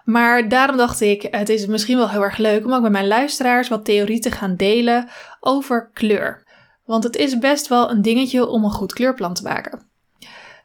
Maar 0.05 0.49
daarom 0.49 0.77
dacht 0.77 1.01
ik, 1.01 1.27
het 1.31 1.49
is 1.49 1.65
misschien 1.65 1.97
wel 1.97 2.09
heel 2.09 2.23
erg 2.23 2.37
leuk 2.37 2.65
om 2.65 2.73
ook 2.73 2.81
met 2.81 2.91
mijn 2.91 3.07
luisteraars 3.07 3.67
wat 3.67 3.85
theorie 3.85 4.19
te 4.19 4.31
gaan 4.31 4.55
delen 4.55 5.09
over 5.39 5.89
kleur. 5.93 6.47
Want 6.85 7.03
het 7.03 7.15
is 7.15 7.37
best 7.37 7.67
wel 7.67 7.89
een 7.91 8.01
dingetje 8.01 8.47
om 8.47 8.63
een 8.63 8.71
goed 8.71 8.93
kleurplan 8.93 9.33
te 9.33 9.43
maken. 9.43 9.89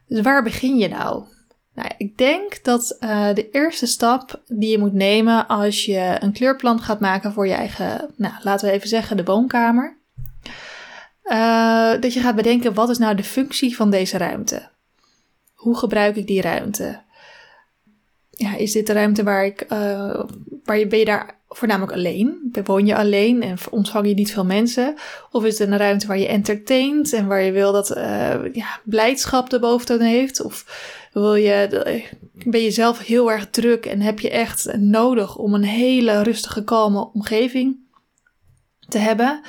Dus 0.07 0.21
waar 0.21 0.43
begin 0.43 0.77
je 0.77 0.87
nou? 0.87 1.25
Nou, 1.77 1.89
ik 1.97 2.17
denk 2.17 2.63
dat 2.63 2.97
uh, 2.99 3.33
de 3.33 3.49
eerste 3.49 3.85
stap 3.85 4.41
die 4.47 4.69
je 4.69 4.77
moet 4.77 4.93
nemen 4.93 5.47
als 5.47 5.85
je 5.85 6.15
een 6.19 6.33
kleurplan 6.33 6.79
gaat 6.79 6.99
maken 6.99 7.33
voor 7.33 7.47
je 7.47 7.53
eigen, 7.53 8.09
nou, 8.15 8.33
laten 8.43 8.67
we 8.67 8.73
even 8.73 8.87
zeggen, 8.87 9.17
de 9.17 9.23
woonkamer. 9.23 9.97
Uh, 11.23 12.01
dat 12.01 12.13
je 12.13 12.19
gaat 12.19 12.35
bedenken, 12.35 12.73
wat 12.73 12.89
is 12.89 12.97
nou 12.97 13.15
de 13.15 13.23
functie 13.23 13.75
van 13.75 13.89
deze 13.89 14.17
ruimte? 14.17 14.69
Hoe 15.53 15.77
gebruik 15.77 16.15
ik 16.15 16.27
die 16.27 16.41
ruimte? 16.41 17.05
ja, 18.37 18.55
is 18.55 18.71
dit 18.71 18.87
de 18.87 18.93
ruimte 18.93 19.23
waar 19.23 19.45
ik, 19.45 19.65
uh, 19.71 20.23
waar 20.63 20.77
je, 20.77 20.87
ben 20.87 20.99
je 20.99 21.05
daar 21.05 21.39
voornamelijk 21.49 21.93
alleen? 21.93 22.51
Woon 22.63 22.85
je 22.85 22.95
alleen 22.95 23.41
en 23.41 23.57
ontvang 23.69 24.07
je 24.07 24.13
niet 24.13 24.33
veel 24.33 24.45
mensen? 24.45 24.95
Of 25.31 25.45
is 25.45 25.59
het 25.59 25.69
een 25.69 25.77
ruimte 25.77 26.07
waar 26.07 26.19
je 26.19 26.27
entertaint 26.27 27.13
en 27.13 27.27
waar 27.27 27.41
je 27.41 27.51
wil 27.51 27.71
dat 27.71 27.87
ja, 28.53 28.79
blijdschap 28.83 29.49
de 29.49 29.59
boventoon 29.59 29.99
heeft? 29.99 30.41
Of 30.41 30.65
wil 31.21 31.35
je, 31.35 32.03
ben 32.33 32.61
je 32.61 32.71
zelf 32.71 32.99
heel 32.99 33.31
erg 33.31 33.49
druk 33.49 33.85
en 33.85 34.01
heb 34.01 34.19
je 34.19 34.29
echt 34.29 34.77
nodig 34.77 35.37
om 35.37 35.53
een 35.53 35.63
hele 35.63 36.21
rustige, 36.21 36.63
kalme 36.63 37.09
omgeving 37.13 37.77
te 38.87 38.97
hebben? 38.97 39.41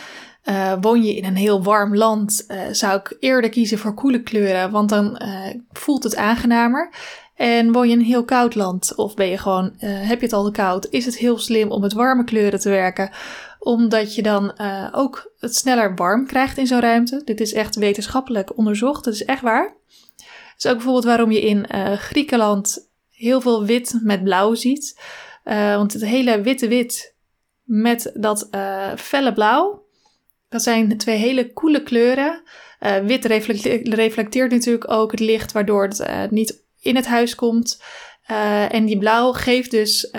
Uh, 0.44 0.72
woon 0.80 1.02
je 1.02 1.16
in 1.16 1.24
een 1.24 1.36
heel 1.36 1.62
warm 1.62 1.96
land, 1.96 2.44
uh, 2.48 2.60
zou 2.70 2.98
ik 2.98 3.16
eerder 3.20 3.50
kiezen 3.50 3.78
voor 3.78 3.94
koele 3.94 4.22
kleuren, 4.22 4.70
want 4.70 4.88
dan 4.88 5.22
uh, 5.22 5.60
voelt 5.72 6.02
het 6.02 6.16
aangenamer. 6.16 6.92
En 7.34 7.72
woon 7.72 7.86
je 7.86 7.92
in 7.92 7.98
een 7.98 8.04
heel 8.04 8.24
koud 8.24 8.54
land 8.54 8.94
of 8.94 9.14
ben 9.14 9.26
je 9.26 9.38
gewoon, 9.38 9.72
heb 9.78 10.18
je 10.18 10.24
het 10.24 10.32
al 10.32 10.50
koud, 10.50 10.86
is 10.90 11.04
het 11.04 11.16
heel 11.16 11.38
slim 11.38 11.70
om 11.70 11.80
met 11.80 11.92
warme 11.92 12.24
kleuren 12.24 12.60
te 12.60 12.68
werken, 12.68 13.10
omdat 13.58 14.14
je 14.14 14.22
dan 14.22 14.52
ook 14.92 15.32
het 15.38 15.56
sneller 15.56 15.94
warm 15.94 16.26
krijgt 16.26 16.58
in 16.58 16.66
zo'n 16.66 16.80
ruimte. 16.80 17.22
Dit 17.24 17.40
is 17.40 17.52
echt 17.52 17.76
wetenschappelijk 17.76 18.56
onderzocht, 18.56 19.04
dat 19.04 19.14
is 19.14 19.24
echt 19.24 19.42
waar. 19.42 19.76
Is 20.58 20.66
ook 20.66 20.74
bijvoorbeeld 20.74 21.04
waarom 21.04 21.30
je 21.30 21.40
in 21.40 21.66
Griekenland 21.98 22.88
heel 23.10 23.40
veel 23.40 23.64
wit 23.64 23.98
met 24.02 24.24
blauw 24.24 24.54
ziet. 24.54 25.00
want 25.44 25.92
het 25.92 26.04
hele 26.04 26.40
witte 26.40 26.68
wit 26.68 27.14
met 27.62 28.10
dat 28.14 28.48
felle 28.96 29.32
blauw, 29.32 29.86
dat 30.48 30.62
zijn 30.62 30.98
twee 30.98 31.16
hele 31.16 31.52
coole 31.52 31.82
kleuren. 31.82 32.42
Wit 33.02 33.24
reflecteert, 33.24 34.50
natuurlijk 34.50 34.90
ook 34.90 35.10
het 35.10 35.20
licht, 35.20 35.52
waardoor 35.52 35.82
het 35.82 36.30
niet 36.30 36.62
in 36.80 36.96
het 36.96 37.06
huis 37.06 37.34
komt. 37.34 37.82
En 38.68 38.84
die 38.84 38.98
blauw 38.98 39.32
geeft 39.32 39.70
dus 39.70 40.10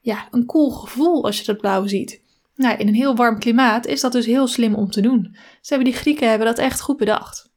ja, 0.00 0.28
een 0.30 0.46
cool 0.46 0.70
gevoel 0.70 1.24
als 1.24 1.38
je 1.38 1.44
dat 1.44 1.60
blauw 1.60 1.86
ziet. 1.86 2.22
Nou, 2.54 2.78
in 2.78 2.88
een 2.88 2.94
heel 2.94 3.16
warm 3.16 3.38
klimaat 3.38 3.86
is 3.86 4.00
dat 4.00 4.12
dus 4.12 4.26
heel 4.26 4.46
slim 4.46 4.74
om 4.74 4.90
te 4.90 5.00
doen. 5.00 5.36
Ze 5.60 5.74
hebben 5.74 5.92
die 5.92 6.00
Grieken 6.00 6.28
hebben 6.28 6.46
dat 6.46 6.58
echt 6.58 6.80
goed 6.80 6.96
bedacht. 6.96 7.49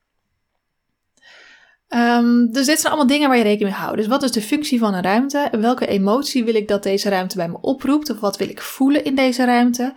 Um, 1.96 2.52
dus 2.52 2.66
dit 2.66 2.80
zijn 2.80 2.94
allemaal 2.94 3.12
dingen 3.12 3.28
waar 3.28 3.38
je 3.38 3.44
rekening 3.44 3.76
mee 3.76 3.84
houdt. 3.84 3.98
Dus 3.98 4.08
wat 4.08 4.24
is 4.24 4.32
de 4.32 4.42
functie 4.42 4.80
van 4.80 4.94
een 4.94 5.04
ruimte? 5.04 5.50
Welke 5.52 5.88
emotie 5.88 6.44
wil 6.44 6.56
ik 6.56 6.68
dat 6.68 6.84
deze 6.84 7.10
ruimte 7.10 7.36
bij 7.36 7.50
me 7.50 7.58
oproept? 7.62 8.10
Of 8.10 8.20
wat 8.20 8.38
wil 8.38 8.50
ik 8.50 8.62
voelen 8.62 9.04
in 9.04 9.16
deze 9.16 9.46
ruimte? 9.46 9.94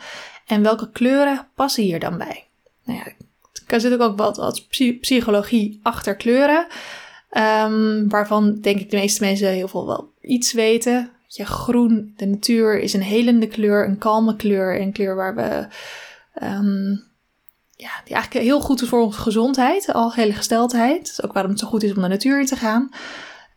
En 0.47 0.63
welke 0.63 0.91
kleuren 0.91 1.47
passen 1.55 1.83
hier 1.83 2.01
dan 2.01 2.19
bij? 2.19 2.45
Nou 2.85 2.99
ja, 2.99 3.13
er 3.67 3.81
zit 3.81 4.01
ook 4.01 4.17
wat, 4.19 4.37
wat 4.37 4.67
psychologie 5.01 5.81
achter 5.83 6.17
kleuren. 6.17 6.67
Um, 7.31 8.09
waarvan 8.09 8.61
denk 8.61 8.81
ik 8.81 8.91
de 8.91 8.97
meeste 8.97 9.25
mensen 9.25 9.49
heel 9.49 9.69
veel 9.69 9.87
wel 9.87 10.13
iets 10.21 10.53
weten. 10.53 11.11
Je, 11.27 11.47
groen, 11.47 12.13
de 12.17 12.27
natuur 12.27 12.81
is 12.81 12.93
een 12.93 13.03
helende 13.03 13.47
kleur, 13.47 13.89
een 13.89 13.99
kalme 13.99 14.37
kleur. 14.37 14.81
Een 14.81 14.93
kleur 14.93 15.15
waar 15.15 15.35
we, 15.35 15.67
um, 16.47 17.05
ja, 17.77 17.91
die 18.05 18.15
eigenlijk 18.15 18.45
heel 18.45 18.61
goed 18.61 18.83
is 18.83 18.89
voor 18.89 19.01
onze 19.01 19.21
gezondheid, 19.21 19.93
algehele 19.93 20.33
gesteldheid. 20.33 21.19
Ook 21.25 21.33
waarom 21.33 21.51
het 21.51 21.61
zo 21.61 21.67
goed 21.67 21.83
is 21.83 21.91
om 21.91 22.01
naar 22.01 22.09
de 22.09 22.15
natuur 22.15 22.41
in 22.41 22.47
te 22.47 22.57
gaan. 22.57 22.89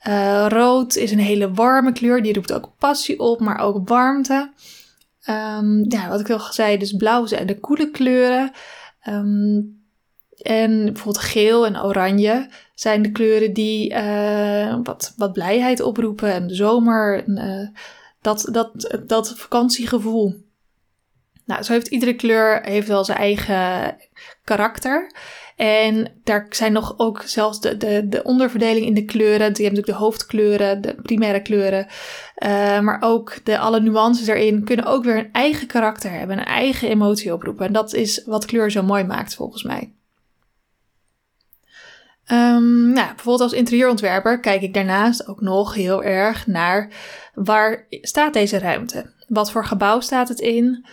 Uh, 0.08 0.46
rood 0.50 0.96
is 0.96 1.12
een 1.12 1.20
hele 1.20 1.54
warme 1.54 1.92
kleur, 1.92 2.22
die 2.24 2.34
roept 2.34 2.54
ook 2.54 2.72
passie 2.78 3.20
op, 3.20 3.40
maar 3.40 3.60
ook 3.60 3.90
warmte. 3.90 4.52
Um, 5.30 5.86
ja, 5.88 6.10
wat 6.10 6.20
ik 6.20 6.30
al 6.30 6.40
zei, 6.40 6.78
dus 6.78 6.94
blauw 6.94 7.26
zijn 7.26 7.48
de 7.48 7.60
koele 7.60 7.92
kleuren. 7.92 8.52
Um, 9.08 9.78
en 10.42 10.84
bijvoorbeeld 10.86 11.24
geel 11.26 11.66
en 11.66 11.82
oranje 11.82 12.50
zijn 12.74 13.02
de 13.02 13.12
kleuren 13.12 13.54
die 13.54 13.94
uh, 13.94 14.78
wat, 14.84 15.14
wat 15.18 15.34
blijheid 15.34 15.82
oproepen. 15.82 16.34
En 16.34 16.48
de 16.48 16.56
zomer, 16.56 17.24
en, 17.24 17.38
uh, 17.38 17.82
dat, 18.22 18.48
dat, 18.52 19.00
dat 19.08 19.38
vakantiegevoel. 19.38 20.48
Nou, 21.50 21.64
zo 21.64 21.74
heeft 21.74 21.88
iedere 21.88 22.14
kleur 22.14 22.62
heeft 22.64 22.88
wel 22.88 23.04
zijn 23.04 23.18
eigen 23.18 23.98
karakter. 24.44 25.12
En 25.56 26.12
daar 26.24 26.46
zijn 26.50 26.72
nog 26.72 26.94
ook 26.98 27.22
zelfs 27.26 27.60
de, 27.60 27.78
de, 27.78 28.08
de 28.10 28.24
onderverdeling 28.24 28.86
in 28.86 28.94
de 28.94 29.06
kleuren. 29.06 29.38
Je 29.38 29.46
hebt 29.46 29.58
natuurlijk 29.58 29.86
de 29.86 29.94
hoofdkleuren, 29.94 30.82
de 30.82 30.96
primaire 31.02 31.42
kleuren. 31.42 31.88
Uh, 32.38 32.80
maar 32.80 32.98
ook 33.02 33.38
de, 33.44 33.58
alle 33.58 33.80
nuances 33.80 34.28
erin 34.28 34.64
kunnen 34.64 34.86
ook 34.86 35.04
weer 35.04 35.18
een 35.18 35.30
eigen 35.32 35.68
karakter 35.68 36.12
hebben. 36.12 36.38
Een 36.38 36.46
eigen 36.46 36.90
emotie 36.90 37.34
oproepen. 37.34 37.66
En 37.66 37.74
dat 37.74 37.94
is 37.94 38.24
wat 38.26 38.46
kleur 38.46 38.72
zo 38.72 38.84
mooi 38.84 39.04
maakt 39.04 39.36
volgens 39.36 39.64
mij. 39.64 39.94
Um, 42.32 42.94
nou, 42.94 43.08
bijvoorbeeld 43.08 43.42
als 43.42 43.54
interieurontwerper 43.54 44.40
kijk 44.40 44.62
ik 44.62 44.74
daarnaast 44.74 45.28
ook 45.28 45.42
nog 45.42 45.74
heel 45.74 46.04
erg 46.04 46.48
naar 46.48 46.92
waar 47.34 47.86
staat 47.90 48.34
deze 48.34 48.60
ruimte? 48.60 49.14
Wat 49.28 49.52
voor 49.52 49.66
gebouw 49.66 50.00
staat 50.00 50.28
het 50.28 50.40
in? 50.40 50.86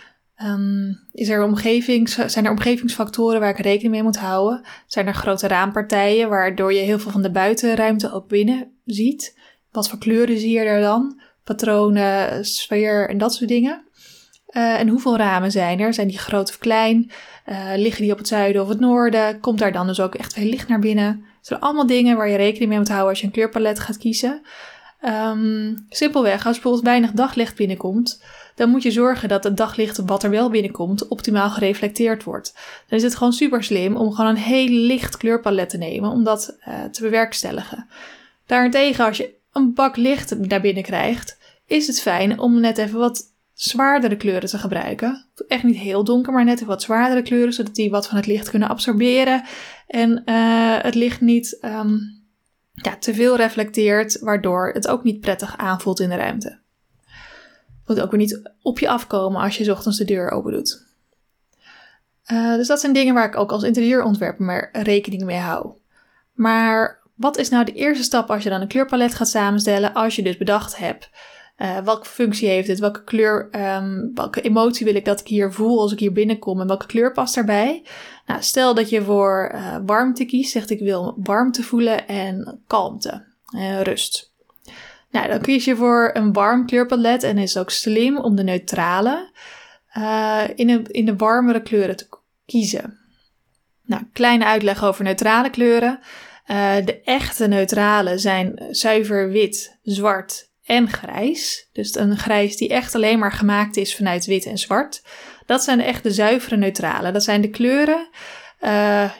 Um, 0.43 0.99
is 1.11 1.29
er 1.29 1.43
omgevings, 1.43 2.15
zijn 2.15 2.45
er 2.45 2.51
omgevingsfactoren 2.51 3.39
waar 3.39 3.49
ik 3.49 3.59
rekening 3.59 3.93
mee 3.93 4.03
moet 4.03 4.17
houden? 4.17 4.65
Zijn 4.87 5.07
er 5.07 5.13
grote 5.13 5.47
raampartijen 5.47 6.29
waardoor 6.29 6.73
je 6.73 6.79
heel 6.79 6.99
veel 6.99 7.11
van 7.11 7.21
de 7.21 7.31
buitenruimte 7.31 8.11
ook 8.11 8.27
binnen 8.27 8.71
ziet? 8.85 9.39
Wat 9.71 9.89
voor 9.89 9.99
kleuren 9.99 10.39
zie 10.39 10.51
je 10.51 10.59
er 10.59 10.81
dan? 10.81 11.21
Patronen, 11.43 12.45
sfeer 12.45 13.09
en 13.09 13.17
dat 13.17 13.33
soort 13.33 13.49
dingen. 13.49 13.85
Uh, 14.51 14.79
en 14.79 14.87
hoeveel 14.87 15.17
ramen 15.17 15.51
zijn 15.51 15.79
er? 15.79 15.93
Zijn 15.93 16.07
die 16.07 16.17
groot 16.17 16.49
of 16.49 16.57
klein? 16.57 17.11
Uh, 17.45 17.71
liggen 17.75 18.03
die 18.03 18.11
op 18.11 18.17
het 18.17 18.27
zuiden 18.27 18.61
of 18.61 18.67
het 18.67 18.79
noorden? 18.79 19.39
Komt 19.39 19.59
daar 19.59 19.71
dan 19.71 19.87
dus 19.87 19.99
ook 19.99 20.15
echt 20.15 20.33
veel 20.33 20.49
licht 20.49 20.67
naar 20.67 20.79
binnen? 20.79 21.19
Dat 21.19 21.47
zijn 21.47 21.59
allemaal 21.59 21.87
dingen 21.87 22.17
waar 22.17 22.29
je 22.29 22.37
rekening 22.37 22.69
mee 22.69 22.77
moet 22.77 22.87
houden 22.87 23.09
als 23.09 23.19
je 23.19 23.25
een 23.25 23.31
kleurpalet 23.31 23.79
gaat 23.79 23.97
kiezen. 23.97 24.41
Um, 25.05 25.85
simpelweg, 25.89 26.45
als 26.45 26.53
bijvoorbeeld 26.53 26.83
weinig 26.83 27.11
daglicht 27.11 27.55
binnenkomt, 27.55 28.23
dan 28.55 28.69
moet 28.69 28.83
je 28.83 28.91
zorgen 28.91 29.29
dat 29.29 29.43
het 29.43 29.57
daglicht 29.57 29.97
wat 29.97 30.23
er 30.23 30.29
wel 30.29 30.49
binnenkomt 30.49 31.07
optimaal 31.07 31.49
gereflecteerd 31.49 32.23
wordt. 32.23 32.53
Dan 32.87 32.97
is 32.97 33.03
het 33.03 33.15
gewoon 33.15 33.33
super 33.33 33.63
slim 33.63 33.95
om 33.95 34.11
gewoon 34.11 34.29
een 34.29 34.37
heel 34.37 34.67
licht 34.67 35.17
kleurpalet 35.17 35.69
te 35.69 35.77
nemen 35.77 36.11
om 36.11 36.23
dat 36.23 36.57
uh, 36.67 36.83
te 36.83 37.01
bewerkstelligen. 37.01 37.87
Daarentegen, 38.45 39.05
als 39.05 39.17
je 39.17 39.33
een 39.53 39.73
bak 39.73 39.95
licht 39.95 40.37
naar 40.37 40.61
binnen 40.61 40.83
krijgt, 40.83 41.37
is 41.65 41.87
het 41.87 42.01
fijn 42.01 42.39
om 42.39 42.59
net 42.59 42.77
even 42.77 42.99
wat 42.99 43.23
zwaardere 43.53 44.17
kleuren 44.17 44.49
te 44.49 44.57
gebruiken. 44.57 45.25
Echt 45.47 45.63
niet 45.63 45.77
heel 45.77 46.03
donker, 46.03 46.33
maar 46.33 46.45
net 46.45 46.55
even 46.55 46.67
wat 46.67 46.81
zwaardere 46.81 47.21
kleuren, 47.21 47.53
zodat 47.53 47.75
die 47.75 47.89
wat 47.89 48.07
van 48.07 48.17
het 48.17 48.27
licht 48.27 48.49
kunnen 48.49 48.69
absorberen 48.69 49.43
en 49.87 50.21
uh, 50.25 50.77
het 50.81 50.95
licht 50.95 51.21
niet 51.21 51.57
um, 51.61 52.16
ja, 52.83 52.97
te 52.97 53.13
veel 53.13 53.35
reflecteert, 53.35 54.19
waardoor 54.19 54.71
het 54.73 54.87
ook 54.87 55.03
niet 55.03 55.19
prettig 55.19 55.57
aanvoelt 55.57 55.99
in 55.99 56.09
de 56.09 56.15
ruimte 56.15 56.59
moet 57.87 58.01
ook 58.01 58.11
weer 58.11 58.19
niet 58.19 58.41
op 58.61 58.79
je 58.79 58.89
afkomen 58.89 59.41
als 59.41 59.57
je 59.57 59.71
ochtends 59.71 59.97
de 59.97 60.05
deur 60.05 60.31
open 60.31 60.51
doet. 60.51 60.85
Uh, 62.31 62.55
dus 62.55 62.67
dat 62.67 62.79
zijn 62.79 62.93
dingen 62.93 63.13
waar 63.13 63.27
ik 63.27 63.37
ook 63.37 63.51
als 63.51 63.63
interieurontwerper 63.63 64.45
maar 64.45 64.69
rekening 64.71 65.23
mee 65.23 65.37
hou. 65.37 65.71
Maar 66.33 67.01
wat 67.15 67.37
is 67.37 67.49
nou 67.49 67.65
de 67.65 67.73
eerste 67.73 68.03
stap 68.03 68.29
als 68.29 68.43
je 68.43 68.49
dan 68.49 68.61
een 68.61 68.67
kleurpalet 68.67 69.13
gaat 69.13 69.29
samenstellen? 69.29 69.93
Als 69.93 70.15
je 70.15 70.23
dus 70.23 70.37
bedacht 70.37 70.77
hebt, 70.77 71.09
uh, 71.57 71.77
welke 71.77 72.05
functie 72.05 72.47
heeft 72.47 72.67
het? 72.67 72.79
Welke 72.79 73.03
kleur, 73.03 73.49
um, 73.75 74.11
welke 74.13 74.41
emotie 74.41 74.85
wil 74.85 74.95
ik 74.95 75.05
dat 75.05 75.19
ik 75.19 75.27
hier 75.27 75.53
voel 75.53 75.81
als 75.81 75.91
ik 75.91 75.99
hier 75.99 76.11
binnenkom? 76.11 76.61
En 76.61 76.67
welke 76.67 76.85
kleur 76.85 77.11
past 77.11 77.35
daarbij? 77.35 77.85
Nou, 78.25 78.41
stel 78.41 78.73
dat 78.73 78.89
je 78.89 79.01
voor 79.01 79.51
uh, 79.53 79.77
warmte 79.85 80.25
kiest, 80.25 80.51
zegt 80.51 80.69
ik 80.69 80.79
wil 80.79 81.17
warmte 81.23 81.63
voelen 81.63 82.07
en 82.07 82.61
kalmte 82.67 83.25
en 83.45 83.83
rust. 83.83 84.33
Nou, 85.11 85.27
dan 85.27 85.41
kies 85.41 85.65
je 85.65 85.75
voor 85.75 86.09
een 86.13 86.33
warm 86.33 86.65
kleurpalet 86.65 87.23
en 87.23 87.37
is 87.37 87.57
ook 87.57 87.69
slim 87.69 88.17
om 88.17 88.35
de 88.35 88.43
neutrale 88.43 89.31
uh, 89.97 90.43
in, 90.55 90.85
in 90.85 91.05
de 91.05 91.15
warmere 91.15 91.61
kleuren 91.61 91.95
te 91.95 92.07
kiezen. 92.45 92.99
Nou, 93.85 94.03
kleine 94.13 94.45
uitleg 94.45 94.83
over 94.83 95.03
neutrale 95.03 95.49
kleuren. 95.49 95.99
Uh, 96.47 96.75
de 96.85 97.01
echte 97.01 97.47
neutrale 97.47 98.17
zijn 98.17 98.65
zuiver 98.71 99.29
wit, 99.29 99.77
zwart 99.83 100.46
en 100.67 100.89
grijs. 100.89 101.69
Dus 101.73 101.95
een 101.95 102.17
grijs 102.17 102.57
die 102.57 102.69
echt 102.69 102.95
alleen 102.95 103.19
maar 103.19 103.31
gemaakt 103.31 103.77
is 103.77 103.95
vanuit 103.95 104.25
wit 104.25 104.45
en 104.45 104.57
zwart. 104.57 105.01
Dat 105.45 105.63
zijn 105.63 105.77
de 105.77 105.83
echte 105.83 106.11
zuivere 106.11 106.57
neutrale. 106.57 107.11
Dat 107.11 107.23
zijn 107.23 107.41
de 107.41 107.49
kleuren. 107.49 108.07
Uh, 108.61 108.69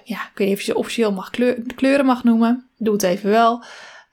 ja, 0.04 0.22
ik 0.32 0.32
weet 0.36 0.48
niet 0.48 0.56
of 0.56 0.60
je 0.60 0.72
ze 0.72 0.78
officieel 0.78 1.12
mag 1.12 1.30
kleur, 1.30 1.62
kleuren 1.76 2.06
mag 2.06 2.24
noemen. 2.24 2.70
Doe 2.78 2.94
het 2.94 3.04
even 3.04 3.30
wel. 3.30 3.64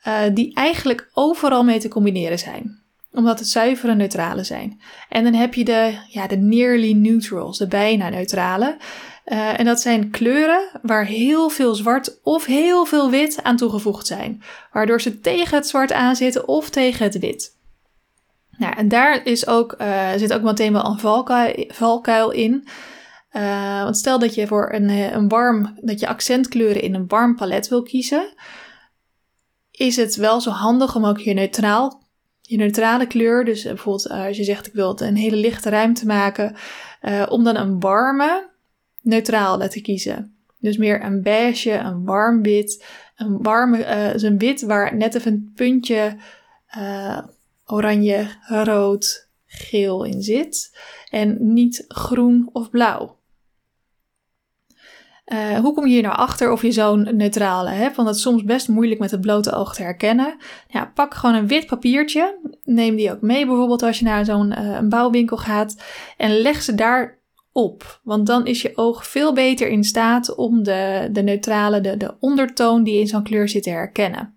Uh, 0.07 0.21
die 0.33 0.55
eigenlijk 0.55 1.11
overal 1.13 1.65
mee 1.65 1.79
te 1.79 1.89
combineren 1.89 2.39
zijn. 2.39 2.83
Omdat 3.13 3.39
het 3.39 3.49
zuivere 3.49 3.95
neutrale 3.95 4.45
zijn. 4.45 4.81
En 5.09 5.25
dan 5.25 5.35
heb 5.35 5.55
je 5.55 5.65
de, 5.65 5.99
ja, 6.09 6.27
de 6.27 6.37
nearly 6.37 6.93
neutrals, 6.93 7.59
de 7.59 7.67
bijna 7.67 8.09
neutrale. 8.09 8.77
Uh, 9.25 9.59
en 9.59 9.65
dat 9.65 9.81
zijn 9.81 10.11
kleuren 10.11 10.69
waar 10.83 11.05
heel 11.05 11.49
veel 11.49 11.75
zwart 11.75 12.21
of 12.23 12.45
heel 12.45 12.85
veel 12.85 13.11
wit 13.11 13.43
aan 13.43 13.57
toegevoegd 13.57 14.07
zijn. 14.07 14.43
Waardoor 14.73 15.01
ze 15.01 15.21
tegen 15.21 15.57
het 15.57 15.69
zwart 15.69 15.93
aanzitten 15.93 16.49
of 16.49 16.71
tegen 16.71 17.05
het 17.05 17.19
wit. 17.19 17.57
Nou, 18.51 18.77
en 18.77 18.89
daar 18.89 19.27
is 19.27 19.47
ook, 19.47 19.75
uh, 19.81 20.13
zit 20.17 20.33
ook 20.33 20.43
meteen 20.43 20.73
wel 20.73 20.85
een 20.85 20.99
valkuil, 21.69 22.31
in. 22.31 22.69
Uh, 23.33 23.83
want 23.83 23.97
stel 23.97 24.19
dat 24.19 24.35
je 24.35 24.47
voor 24.47 24.73
een, 24.73 24.89
een 24.89 25.29
warm, 25.29 25.79
dat 25.81 26.01
je 26.01 26.07
accentkleuren 26.07 26.83
in 26.83 26.95
een 26.95 27.09
warm 27.09 27.37
palet 27.37 27.69
wil 27.69 27.83
kiezen 27.83 28.35
is 29.71 29.97
het 29.97 30.17
wel 30.17 30.41
zo 30.41 30.51
handig 30.51 30.97
om 30.97 31.05
ook 31.05 31.19
je 31.19 31.35
neutraal 31.35 32.03
neutrale 32.43 33.07
kleur. 33.07 33.45
Dus 33.45 33.63
bijvoorbeeld 33.63 34.11
als 34.11 34.37
je 34.37 34.45
zegt 34.45 34.67
ik 34.67 34.73
wil 34.73 35.01
een 35.01 35.17
hele 35.17 35.37
lichte 35.37 35.71
ruimte 35.71 36.07
maken, 36.07 36.57
om 37.29 37.45
dan 37.45 37.57
een 37.57 37.81
warme 37.81 38.53
neutraal 39.05 39.69
te 39.69 39.81
kiezen. 39.81 40.37
Dus 40.59 40.77
meer 40.77 41.05
een 41.05 41.23
beige, 41.23 41.73
een 41.73 42.05
warm 42.05 42.43
wit, 42.43 42.85
een 43.17 43.43
warme, 43.43 43.79
uh, 43.79 44.23
een 44.23 44.39
wit 44.39 44.63
waar 44.63 44.97
net 44.97 45.15
even 45.15 45.33
een 45.33 45.53
puntje 45.55 46.17
uh, 46.77 47.19
oranje, 47.67 48.27
rood, 48.47 49.29
geel 49.47 50.05
in 50.05 50.23
zit. 50.23 50.79
En 51.11 51.53
niet 51.53 51.85
groen 51.89 52.49
of 52.53 52.71
blauw. 52.71 53.23
Uh, 55.33 55.59
hoe 55.59 55.75
kom 55.75 55.87
je 55.87 55.93
hier 55.93 56.03
nou 56.03 56.17
achter 56.17 56.53
of 56.53 56.63
je 56.63 56.73
zo'n 56.73 57.17
neutrale 57.17 57.71
hebt? 57.71 57.97
Want 57.97 58.09
dat 58.09 58.17
is 58.17 58.23
soms 58.23 58.45
best 58.45 58.69
moeilijk 58.69 59.01
met 59.01 59.11
het 59.11 59.21
blote 59.21 59.53
oog 59.53 59.75
te 59.75 59.83
herkennen. 59.83 60.37
Ja, 60.69 60.91
pak 60.95 61.15
gewoon 61.15 61.35
een 61.35 61.47
wit 61.47 61.67
papiertje. 61.67 62.39
Neem 62.63 62.97
die 62.97 63.13
ook 63.13 63.21
mee 63.21 63.47
bijvoorbeeld 63.47 63.83
als 63.83 63.99
je 63.99 64.05
naar 64.05 64.25
zo'n 64.25 64.51
uh, 64.51 64.75
een 64.75 64.89
bouwwinkel 64.89 65.37
gaat. 65.37 65.83
En 66.17 66.41
leg 66.41 66.63
ze 66.63 66.75
daar 66.75 67.19
op. 67.55 68.01
Want 68.03 68.27
dan 68.27 68.47
is 68.47 68.63
je 68.63 68.77
oog 68.77 69.07
veel 69.07 69.33
beter 69.33 69.69
in 69.69 69.85
staat 69.85 70.35
om 70.35 70.63
de, 70.63 71.09
de 71.13 71.23
neutrale, 71.23 71.81
de, 71.81 71.97
de 71.97 72.15
ondertoon 72.21 72.83
die 72.83 73.01
in 73.01 73.07
zo'n 73.07 73.23
kleur 73.23 73.49
zit 73.49 73.63
te 73.63 73.71
herkennen. 73.71 74.35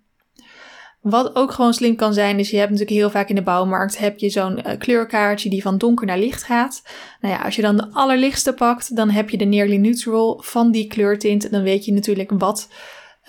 Wat 1.02 1.36
ook 1.36 1.52
gewoon 1.52 1.74
slim 1.74 1.96
kan 1.96 2.14
zijn, 2.14 2.40
is 2.40 2.50
je 2.50 2.58
hebt 2.58 2.70
natuurlijk 2.70 2.98
heel 2.98 3.10
vaak 3.10 3.30
in 3.30 3.36
de 3.36 3.42
bouwmarkt 3.42 3.98
heb 3.98 4.20
je 4.20 4.30
zo'n 4.30 4.60
uh, 4.60 4.78
kleurkaartje 4.78 5.50
die 5.50 5.62
van 5.62 5.78
donker 5.78 6.06
naar 6.06 6.20
licht 6.20 6.44
gaat. 6.44 6.84
Nou 7.22 7.34
ja, 7.34 7.42
als 7.42 7.56
je 7.56 7.62
dan 7.62 7.78
de 7.78 7.88
allerlichtste 7.92 8.54
pakt, 8.54 8.96
dan 8.96 9.10
heb 9.10 9.30
je 9.30 9.38
de 9.38 9.46
nearly 9.46 9.76
neutral 9.76 10.42
van 10.46 10.72
die 10.72 10.88
kleurtint. 10.88 11.52
Dan 11.52 11.64
weet 11.64 11.86
je 11.86 11.94
natuurlijk 11.94 12.32
wat, 12.32 12.70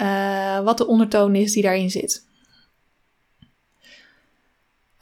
uh, 0.01 0.61
wat 0.61 0.79
de 0.79 0.87
ondertoon 0.87 1.35
is 1.35 1.53
die 1.53 1.63
daarin 1.63 1.91
zit. 1.91 2.28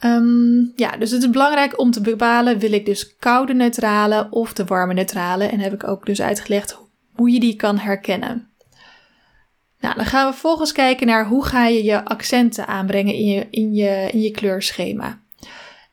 Um, 0.05 0.73
ja, 0.75 0.97
dus 0.97 1.11
het 1.11 1.23
is 1.23 1.29
belangrijk 1.29 1.79
om 1.79 1.91
te 1.91 2.01
bepalen, 2.01 2.59
wil 2.59 2.71
ik 2.71 2.85
dus 2.85 3.15
koude 3.17 3.53
neutrale 3.53 4.27
of 4.29 4.53
de 4.53 4.65
warme 4.65 4.93
neutrale? 4.93 5.43
En 5.43 5.59
heb 5.59 5.73
ik 5.73 5.87
ook 5.87 6.05
dus 6.05 6.21
uitgelegd 6.21 6.77
hoe 7.13 7.31
je 7.31 7.39
die 7.39 7.55
kan 7.55 7.77
herkennen. 7.77 8.49
Nou, 9.79 9.95
dan 9.95 10.05
gaan 10.05 10.25
we 10.25 10.31
vervolgens 10.31 10.71
kijken 10.71 11.07
naar 11.07 11.27
hoe 11.27 11.45
ga 11.45 11.67
je 11.67 11.83
je 11.83 12.05
accenten 12.05 12.67
aanbrengen 12.67 13.13
in 13.13 13.25
je, 13.25 13.47
in 13.49 13.73
je, 13.73 14.09
in 14.11 14.21
je 14.21 14.31
kleurschema. 14.31 15.19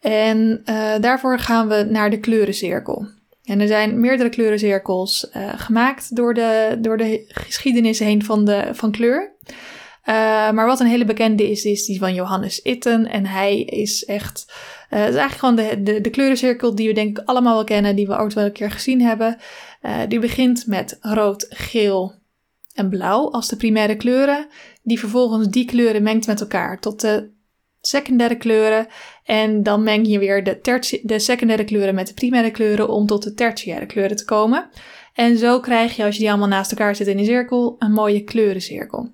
En 0.01 0.63
uh, 0.65 0.93
daarvoor 1.01 1.39
gaan 1.39 1.69
we 1.69 1.87
naar 1.91 2.11
de 2.11 2.21
kleurencirkel. 2.21 3.07
En 3.45 3.61
er 3.61 3.67
zijn 3.67 4.01
meerdere 4.01 4.29
kleurencirkels 4.29 5.31
uh, 5.37 5.53
gemaakt 5.57 6.17
door 6.17 6.35
de, 6.35 6.79
door 6.81 6.97
de 6.97 7.25
geschiedenis 7.29 7.99
heen 7.99 8.25
van, 8.25 8.45
de, 8.45 8.69
van 8.73 8.91
kleur. 8.91 9.34
Uh, 10.09 10.15
maar 10.51 10.67
wat 10.67 10.81
een 10.81 10.87
hele 10.87 11.05
bekende 11.05 11.51
is, 11.51 11.65
is 11.65 11.85
die 11.85 11.99
van 11.99 12.15
Johannes 12.15 12.63
Itten. 12.63 13.07
En 13.07 13.27
hij 13.27 13.61
is 13.61 14.05
echt. 14.05 14.45
Uh, 14.49 14.99
het 14.99 15.15
is 15.15 15.21
eigenlijk 15.21 15.59
gewoon 15.59 15.85
de, 15.85 16.01
de, 16.01 16.11
kleurencirkel 16.11 16.75
die 16.75 16.89
we 16.89 16.95
denk 16.95 17.19
ik 17.19 17.29
allemaal 17.29 17.55
wel 17.55 17.65
kennen, 17.65 17.97
die 17.97 18.07
we 18.07 18.19
ooit 18.19 18.35
wel 18.35 18.45
een 18.45 18.53
keer 18.53 18.71
gezien 18.71 19.01
hebben. 19.01 19.37
Uh, 19.83 19.99
die 20.09 20.19
begint 20.19 20.67
met 20.67 20.99
rood, 21.01 21.47
geel 21.49 22.15
en 22.75 22.89
blauw 22.89 23.31
als 23.31 23.49
de 23.49 23.57
primaire 23.57 23.97
kleuren. 23.97 24.47
Die 24.83 24.99
vervolgens 24.99 25.49
die 25.49 25.65
kleuren 25.65 26.03
mengt 26.03 26.27
met 26.27 26.41
elkaar 26.41 26.81
tot 26.81 27.01
de 27.01 27.31
secundaire 27.81 28.37
kleuren. 28.37 28.87
En 29.25 29.63
dan 29.63 29.83
meng 29.83 30.07
je 30.07 30.19
weer 30.19 30.45
de, 30.45 31.01
de 31.03 31.19
secundaire 31.19 31.65
kleuren 31.65 31.95
met 31.95 32.07
de 32.07 32.15
primaire 32.15 32.51
kleuren 32.51 32.89
om 32.89 33.07
tot 33.07 33.23
de 33.23 33.35
tertiaire 33.35 33.87
kleuren 33.87 34.17
te 34.17 34.25
komen. 34.25 34.69
En 35.15 35.39
zo 35.39 35.61
krijg 35.61 35.97
je, 35.97 36.05
als 36.05 36.15
je 36.15 36.21
die 36.21 36.31
allemaal 36.31 36.49
naast 36.49 36.71
elkaar 36.71 36.97
zet 36.97 37.07
in 37.07 37.19
een 37.19 37.25
cirkel, 37.25 37.77
een 37.79 37.93
mooie 37.93 38.25
kleurencirkel 38.25 39.13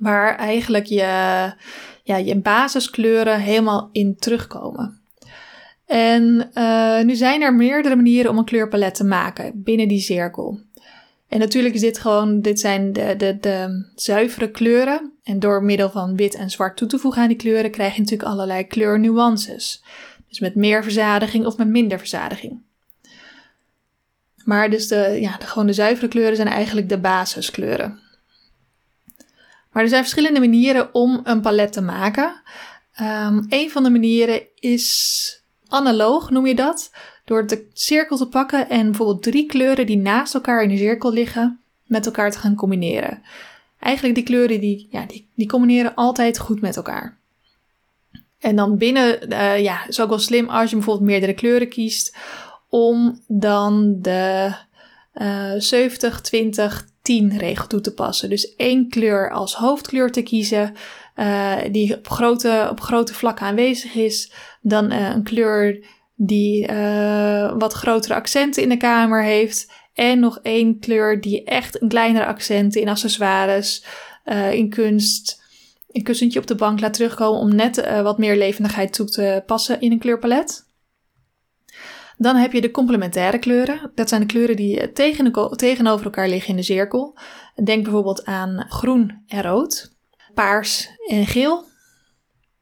waar 0.00 0.36
eigenlijk 0.36 0.86
je, 0.86 1.52
ja, 2.02 2.16
je 2.16 2.36
basiskleuren 2.36 3.40
helemaal 3.40 3.88
in 3.92 4.16
terugkomen. 4.16 5.00
En 5.86 6.50
uh, 6.54 7.00
nu 7.00 7.14
zijn 7.14 7.42
er 7.42 7.54
meerdere 7.54 7.96
manieren 7.96 8.30
om 8.30 8.38
een 8.38 8.44
kleurpalet 8.44 8.94
te 8.94 9.04
maken 9.04 9.52
binnen 9.54 9.88
die 9.88 10.00
cirkel. 10.00 10.60
En 11.28 11.38
natuurlijk 11.38 11.74
is 11.74 11.80
dit 11.80 11.98
gewoon, 11.98 12.40
dit 12.40 12.60
zijn 12.60 12.92
de, 12.92 13.14
de, 13.16 13.38
de 13.40 13.86
zuivere 13.94 14.50
kleuren. 14.50 15.12
En 15.22 15.38
door 15.38 15.64
middel 15.64 15.90
van 15.90 16.16
wit 16.16 16.34
en 16.34 16.50
zwart 16.50 16.76
toe 16.76 16.88
te 16.88 16.98
voegen 16.98 17.22
aan 17.22 17.28
die 17.28 17.36
kleuren 17.36 17.70
krijg 17.70 17.94
je 17.94 18.00
natuurlijk 18.00 18.28
allerlei 18.28 18.66
kleurnuances. 18.66 19.84
Dus 20.28 20.40
met 20.40 20.54
meer 20.54 20.82
verzadiging 20.82 21.46
of 21.46 21.56
met 21.56 21.68
minder 21.68 21.98
verzadiging. 21.98 22.60
Maar 24.44 24.70
dus 24.70 24.88
de, 24.88 25.18
ja, 25.20 25.36
de, 25.36 25.46
gewoon 25.46 25.66
de 25.66 25.72
zuivere 25.72 26.08
kleuren 26.08 26.36
zijn 26.36 26.48
eigenlijk 26.48 26.88
de 26.88 26.98
basiskleuren. 26.98 27.98
Maar 29.72 29.82
er 29.82 29.88
zijn 29.88 30.02
verschillende 30.02 30.40
manieren 30.40 30.94
om 30.94 31.20
een 31.24 31.40
palet 31.40 31.72
te 31.72 31.80
maken. 31.80 32.42
Um, 33.00 33.46
een 33.48 33.70
van 33.70 33.82
de 33.82 33.90
manieren 33.90 34.42
is 34.54 35.42
analoog, 35.68 36.30
noem 36.30 36.46
je 36.46 36.54
dat. 36.54 36.90
Door 37.24 37.46
de 37.46 37.68
cirkel 37.72 38.16
te 38.16 38.28
pakken 38.28 38.68
en 38.68 38.84
bijvoorbeeld 38.84 39.22
drie 39.22 39.46
kleuren 39.46 39.86
die 39.86 39.98
naast 39.98 40.34
elkaar 40.34 40.62
in 40.62 40.68
de 40.68 40.76
cirkel 40.76 41.12
liggen, 41.12 41.60
met 41.84 42.06
elkaar 42.06 42.30
te 42.30 42.38
gaan 42.38 42.54
combineren. 42.54 43.22
Eigenlijk 43.78 44.14
die 44.14 44.24
kleuren 44.24 44.60
die, 44.60 44.88
ja, 44.90 45.04
die, 45.06 45.28
die 45.34 45.48
combineren 45.48 45.94
altijd 45.94 46.38
goed 46.38 46.60
met 46.60 46.76
elkaar. 46.76 47.18
En 48.38 48.56
dan 48.56 48.76
binnen, 48.76 49.32
uh, 49.32 49.62
ja, 49.62 49.86
is 49.86 50.00
ook 50.00 50.08
wel 50.08 50.18
slim 50.18 50.48
als 50.48 50.70
je 50.70 50.76
bijvoorbeeld 50.76 51.06
meerdere 51.06 51.34
kleuren 51.34 51.68
kiest, 51.68 52.16
om 52.68 53.20
dan 53.26 53.96
de 54.00 54.52
uh, 55.14 55.52
70, 55.56 56.20
20, 56.20 56.88
10 57.10 57.38
regel 57.38 57.66
toe 57.66 57.80
te 57.80 57.94
passen. 57.94 58.28
Dus 58.28 58.54
één 58.56 58.88
kleur 58.88 59.30
als 59.30 59.54
hoofdkleur 59.54 60.12
te 60.12 60.22
kiezen, 60.22 60.74
uh, 61.16 61.56
die 61.70 61.96
op 61.96 62.08
grote, 62.08 62.68
op 62.70 62.80
grote 62.80 63.14
vlakken 63.14 63.46
aanwezig 63.46 63.94
is. 63.94 64.32
Dan 64.60 64.92
uh, 64.92 65.10
een 65.14 65.22
kleur 65.22 65.84
die 66.14 66.70
uh, 66.72 67.52
wat 67.58 67.72
grotere 67.72 68.14
accenten 68.14 68.62
in 68.62 68.68
de 68.68 68.76
kamer 68.76 69.22
heeft. 69.22 69.72
En 69.94 70.20
nog 70.20 70.38
één 70.42 70.78
kleur 70.78 71.20
die 71.20 71.44
echt 71.44 71.82
een 71.82 71.88
kleinere 71.88 72.26
accenten 72.26 72.80
in 72.80 72.88
accessoires, 72.88 73.84
in 74.50 74.70
kunst, 74.70 75.42
een 75.90 76.02
kussentje 76.02 76.38
op 76.38 76.46
de 76.46 76.54
bank 76.54 76.80
laat 76.80 76.94
terugkomen 76.94 77.40
om 77.40 77.54
net 77.54 78.00
wat 78.02 78.18
meer 78.18 78.36
levendigheid 78.36 78.92
toe 78.92 79.06
te 79.06 79.42
passen 79.46 79.80
in 79.80 79.92
een 79.92 79.98
kleurpalet. 79.98 80.69
Dan 82.22 82.36
heb 82.36 82.52
je 82.52 82.60
de 82.60 82.70
complementaire 82.70 83.38
kleuren. 83.38 83.90
Dat 83.94 84.08
zijn 84.08 84.20
de 84.20 84.26
kleuren 84.26 84.56
die 84.56 84.80
eh, 84.80 84.92
tegen 84.92 85.56
tegenover 85.56 86.04
elkaar 86.04 86.28
liggen 86.28 86.50
in 86.50 86.56
de 86.56 86.62
cirkel. 86.62 87.18
Denk 87.64 87.82
bijvoorbeeld 87.82 88.24
aan 88.24 88.66
groen 88.68 89.22
en 89.26 89.42
rood, 89.42 89.96
paars 90.34 90.88
en 91.06 91.26
geel. 91.26 91.64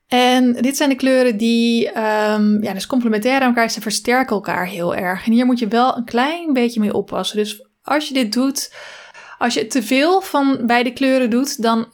En 0.07 0.53
dit 0.53 0.77
zijn 0.77 0.89
de 0.89 0.95
kleuren 0.95 1.37
die 1.37 1.89
um, 1.89 2.63
ja, 2.63 2.73
dus 2.73 2.87
complementair 2.87 3.41
aan 3.41 3.49
elkaar 3.49 3.71
Ze 3.71 3.81
versterken 3.81 4.35
elkaar 4.35 4.67
heel 4.67 4.95
erg. 4.95 5.27
En 5.27 5.33
hier 5.33 5.47
moet 5.47 5.59
je 5.59 5.69
wel 5.69 5.97
een 5.97 6.05
klein 6.05 6.53
beetje 6.53 6.81
mee 6.81 6.95
oppassen. 6.95 7.37
Dus 7.37 7.67
als 7.83 8.09
je 8.09 8.15
dit 8.15 8.33
doet, 8.33 8.75
als 9.39 9.55
je 9.55 9.67
te 9.67 9.83
veel 9.83 10.21
van 10.21 10.67
beide 10.67 10.93
kleuren 10.93 11.31
doet, 11.31 11.63
dan 11.63 11.87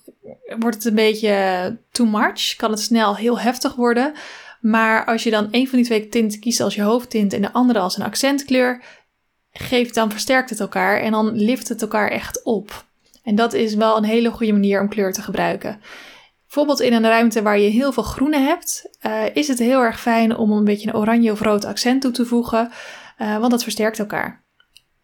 wordt 0.58 0.76
het 0.76 0.84
een 0.84 0.94
beetje 0.94 1.78
too 1.90 2.06
much. 2.06 2.56
Kan 2.56 2.70
het 2.70 2.80
snel 2.80 3.16
heel 3.16 3.38
heftig 3.38 3.74
worden. 3.74 4.12
Maar 4.64 5.04
als 5.04 5.22
je 5.22 5.30
dan 5.30 5.48
een 5.50 5.68
van 5.68 5.78
die 5.78 5.86
twee 5.86 6.08
tinten 6.08 6.40
kiest 6.40 6.60
als 6.60 6.74
je 6.74 6.82
hoofdtint 6.82 7.32
en 7.32 7.42
de 7.42 7.52
andere 7.52 7.78
als 7.78 7.96
een 7.96 8.04
accentkleur, 8.04 8.82
geeft 9.50 9.94
dan 9.94 10.10
versterkt 10.10 10.50
het 10.50 10.60
elkaar 10.60 11.00
en 11.00 11.12
dan 11.12 11.32
lift 11.32 11.68
het 11.68 11.82
elkaar 11.82 12.10
echt 12.10 12.42
op. 12.42 12.84
En 13.22 13.34
dat 13.34 13.52
is 13.52 13.74
wel 13.74 13.96
een 13.96 14.04
hele 14.04 14.30
goede 14.30 14.52
manier 14.52 14.80
om 14.80 14.88
kleur 14.88 15.12
te 15.12 15.22
gebruiken. 15.22 15.80
Bijvoorbeeld 16.44 16.80
in 16.80 16.92
een 16.92 17.02
ruimte 17.02 17.42
waar 17.42 17.58
je 17.58 17.68
heel 17.68 17.92
veel 17.92 18.02
groene 18.02 18.38
hebt, 18.38 18.96
uh, 19.06 19.22
is 19.34 19.48
het 19.48 19.58
heel 19.58 19.80
erg 19.80 20.00
fijn 20.00 20.36
om 20.36 20.52
een 20.52 20.64
beetje 20.64 20.88
een 20.88 20.96
oranje 20.96 21.32
of 21.32 21.40
rood 21.40 21.64
accent 21.64 22.00
toe 22.00 22.10
te 22.10 22.26
voegen, 22.26 22.70
uh, 23.18 23.38
want 23.38 23.50
dat 23.50 23.62
versterkt 23.62 23.98
elkaar. 23.98 24.44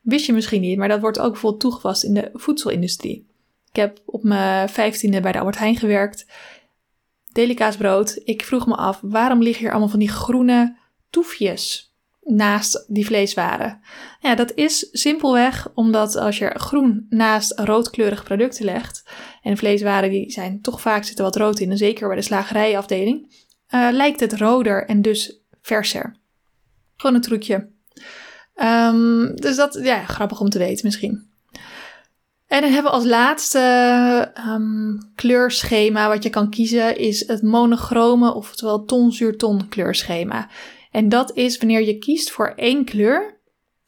Wist 0.01 0.27
je 0.27 0.33
misschien 0.33 0.61
niet, 0.61 0.79
maar 0.79 0.89
dat 0.89 1.01
wordt 1.01 1.19
ook 1.19 1.33
bijvoorbeeld 1.33 1.63
toegepast 1.63 2.05
in 2.05 2.15
de 2.15 2.31
voedselindustrie. 2.33 3.29
Ik 3.71 3.77
heb 3.77 3.99
op 4.05 4.23
mijn 4.23 4.69
vijftiende 4.69 5.21
bij 5.21 5.33
de 5.33 5.39
Albert 5.39 5.59
Heijn 5.59 5.77
gewerkt 5.77 6.27
brood. 7.79 8.21
Ik 8.25 8.45
vroeg 8.45 8.67
me 8.67 8.75
af, 8.75 8.99
waarom 9.03 9.43
liggen 9.43 9.63
hier 9.63 9.71
allemaal 9.71 9.89
van 9.89 9.99
die 9.99 10.09
groene 10.09 10.77
toefjes 11.11 11.95
naast 12.21 12.85
die 12.89 13.07
vleeswaren? 13.07 13.81
Ja, 14.21 14.35
dat 14.35 14.53
is 14.55 14.89
simpelweg 14.93 15.71
omdat 15.75 16.17
als 16.17 16.39
je 16.39 16.51
groen 16.55 17.07
naast 17.09 17.59
roodkleurige 17.59 18.23
producten 18.23 18.65
legt, 18.65 19.05
en 19.43 19.57
vleeswaren 19.57 20.11
die 20.11 20.31
zijn 20.31 20.61
toch 20.61 20.81
vaak 20.81 21.05
zitten 21.05 21.25
wat 21.25 21.37
rood 21.37 21.61
in, 21.61 21.71
en 21.71 21.77
zeker 21.77 22.07
bij 22.07 22.17
de 22.17 22.23
slagerijafdeling, 22.23 23.47
uh, 23.75 23.89
lijkt 23.93 24.21
het 24.21 24.33
roder 24.33 24.87
en 24.87 25.03
dus 25.03 25.41
verser. 25.63 26.17
Gewoon 26.97 27.17
een 27.17 27.23
trucje. 27.23 27.71
Um, 28.55 29.37
dus 29.37 29.57
dat, 29.57 29.79
ja, 29.83 30.05
grappig 30.05 30.41
om 30.41 30.49
te 30.49 30.59
weten 30.59 30.87
misschien. 30.87 31.30
En 32.51 32.61
dan 32.61 32.71
hebben 32.71 32.91
we 32.91 32.97
als 32.97 33.07
laatste 33.07 34.33
um, 34.49 35.13
kleurschema 35.15 36.09
wat 36.09 36.23
je 36.23 36.31
kan 36.31 36.51
kiezen, 36.51 36.97
is 36.97 37.27
het 37.27 37.43
monochrome, 37.43 38.35
oftewel 38.35 38.85
ton-zuur-ton 38.85 39.69
kleurschema. 39.69 40.49
En 40.91 41.09
dat 41.09 41.37
is 41.37 41.59
wanneer 41.59 41.83
je 41.83 41.99
kiest 41.99 42.31
voor 42.31 42.53
één 42.57 42.85
kleur, 42.85 43.41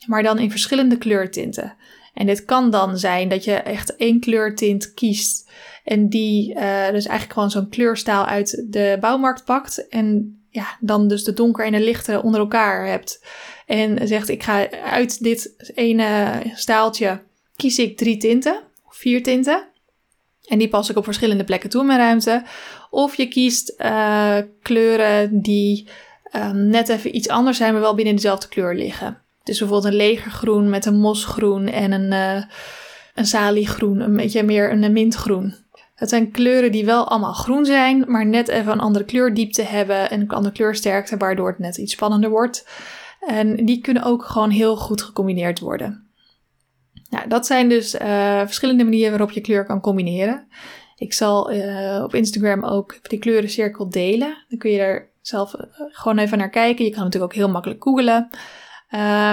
maar 0.06 0.22
dan 0.22 0.38
in 0.38 0.50
verschillende 0.50 0.98
kleurtinten. 0.98 1.76
En 2.14 2.26
dit 2.26 2.44
kan 2.44 2.70
dan 2.70 2.98
zijn 2.98 3.28
dat 3.28 3.44
je 3.44 3.54
echt 3.54 3.96
één 3.96 4.20
kleurtint 4.20 4.94
kiest 4.94 5.50
en 5.84 6.08
die 6.08 6.54
uh, 6.54 6.90
dus 6.90 7.06
eigenlijk 7.06 7.32
gewoon 7.32 7.50
zo'n 7.50 7.68
kleurstaal 7.68 8.24
uit 8.24 8.64
de 8.70 8.96
bouwmarkt 9.00 9.44
pakt 9.44 9.88
en 9.88 10.38
ja, 10.48 10.76
dan 10.80 11.08
dus 11.08 11.24
de 11.24 11.32
donker 11.32 11.64
en 11.64 11.72
de 11.72 11.80
lichte 11.80 12.22
onder 12.22 12.40
elkaar 12.40 12.86
hebt. 12.86 13.24
En 13.66 14.08
zegt 14.08 14.28
ik 14.28 14.42
ga 14.42 14.70
uit 14.70 15.22
dit 15.22 15.72
ene 15.74 16.42
staaltje 16.54 17.20
kies 17.56 17.78
ik 17.78 17.96
drie 17.96 18.16
tinten, 18.16 18.60
of 18.86 18.96
vier 18.96 19.22
tinten. 19.22 19.66
En 20.46 20.58
die 20.58 20.68
pas 20.68 20.90
ik 20.90 20.96
op 20.96 21.04
verschillende 21.04 21.44
plekken 21.44 21.70
toe 21.70 21.80
in 21.80 21.86
mijn 21.86 21.98
ruimte. 21.98 22.42
Of 22.90 23.16
je 23.16 23.28
kiest 23.28 23.74
uh, 23.78 24.36
kleuren 24.62 25.42
die 25.42 25.88
um, 26.36 26.66
net 26.66 26.88
even 26.88 27.16
iets 27.16 27.28
anders 27.28 27.56
zijn, 27.56 27.72
maar 27.72 27.82
wel 27.82 27.94
binnen 27.94 28.14
dezelfde 28.14 28.48
kleur 28.48 28.74
liggen. 28.74 29.22
Dus 29.42 29.58
bijvoorbeeld 29.58 29.92
een 29.92 29.98
legergroen 29.98 30.70
met 30.70 30.86
een 30.86 30.98
mosgroen 30.98 31.66
en 31.66 31.92
een, 31.92 32.12
uh, 32.12 32.44
een 33.14 33.26
saliegroen, 33.26 34.00
een 34.00 34.16
beetje 34.16 34.42
meer 34.42 34.72
een 34.72 34.92
mintgroen. 34.92 35.54
Het 35.94 36.08
zijn 36.08 36.30
kleuren 36.30 36.72
die 36.72 36.84
wel 36.84 37.08
allemaal 37.08 37.32
groen 37.32 37.64
zijn, 37.64 38.04
maar 38.06 38.26
net 38.26 38.48
even 38.48 38.72
een 38.72 38.80
andere 38.80 39.04
kleurdiepte 39.04 39.62
hebben 39.62 40.10
en 40.10 40.20
een 40.20 40.28
andere 40.28 40.54
kleursterkte, 40.54 41.16
waardoor 41.16 41.48
het 41.48 41.58
net 41.58 41.76
iets 41.76 41.92
spannender 41.92 42.30
wordt. 42.30 42.68
En 43.20 43.64
die 43.64 43.80
kunnen 43.80 44.02
ook 44.02 44.24
gewoon 44.24 44.50
heel 44.50 44.76
goed 44.76 45.02
gecombineerd 45.02 45.60
worden. 45.60 46.06
Nou, 47.12 47.28
dat 47.28 47.46
zijn 47.46 47.68
dus 47.68 47.94
uh, 47.94 48.00
verschillende 48.38 48.84
manieren 48.84 49.10
waarop 49.10 49.30
je 49.30 49.40
kleur 49.40 49.66
kan 49.66 49.80
combineren. 49.80 50.46
Ik 50.96 51.12
zal 51.12 51.52
uh, 51.52 52.00
op 52.02 52.14
Instagram 52.14 52.64
ook 52.64 52.98
die 53.02 53.18
kleurencirkel 53.18 53.90
delen. 53.90 54.44
Dan 54.48 54.58
kun 54.58 54.70
je 54.70 54.78
er 54.78 55.10
zelf 55.20 55.54
uh, 55.54 55.60
gewoon 55.76 56.18
even 56.18 56.38
naar 56.38 56.50
kijken. 56.50 56.84
Je 56.84 56.90
kan 56.90 57.02
natuurlijk 57.02 57.32
ook 57.32 57.38
heel 57.38 57.50
makkelijk 57.50 57.82
googlen. 57.82 58.30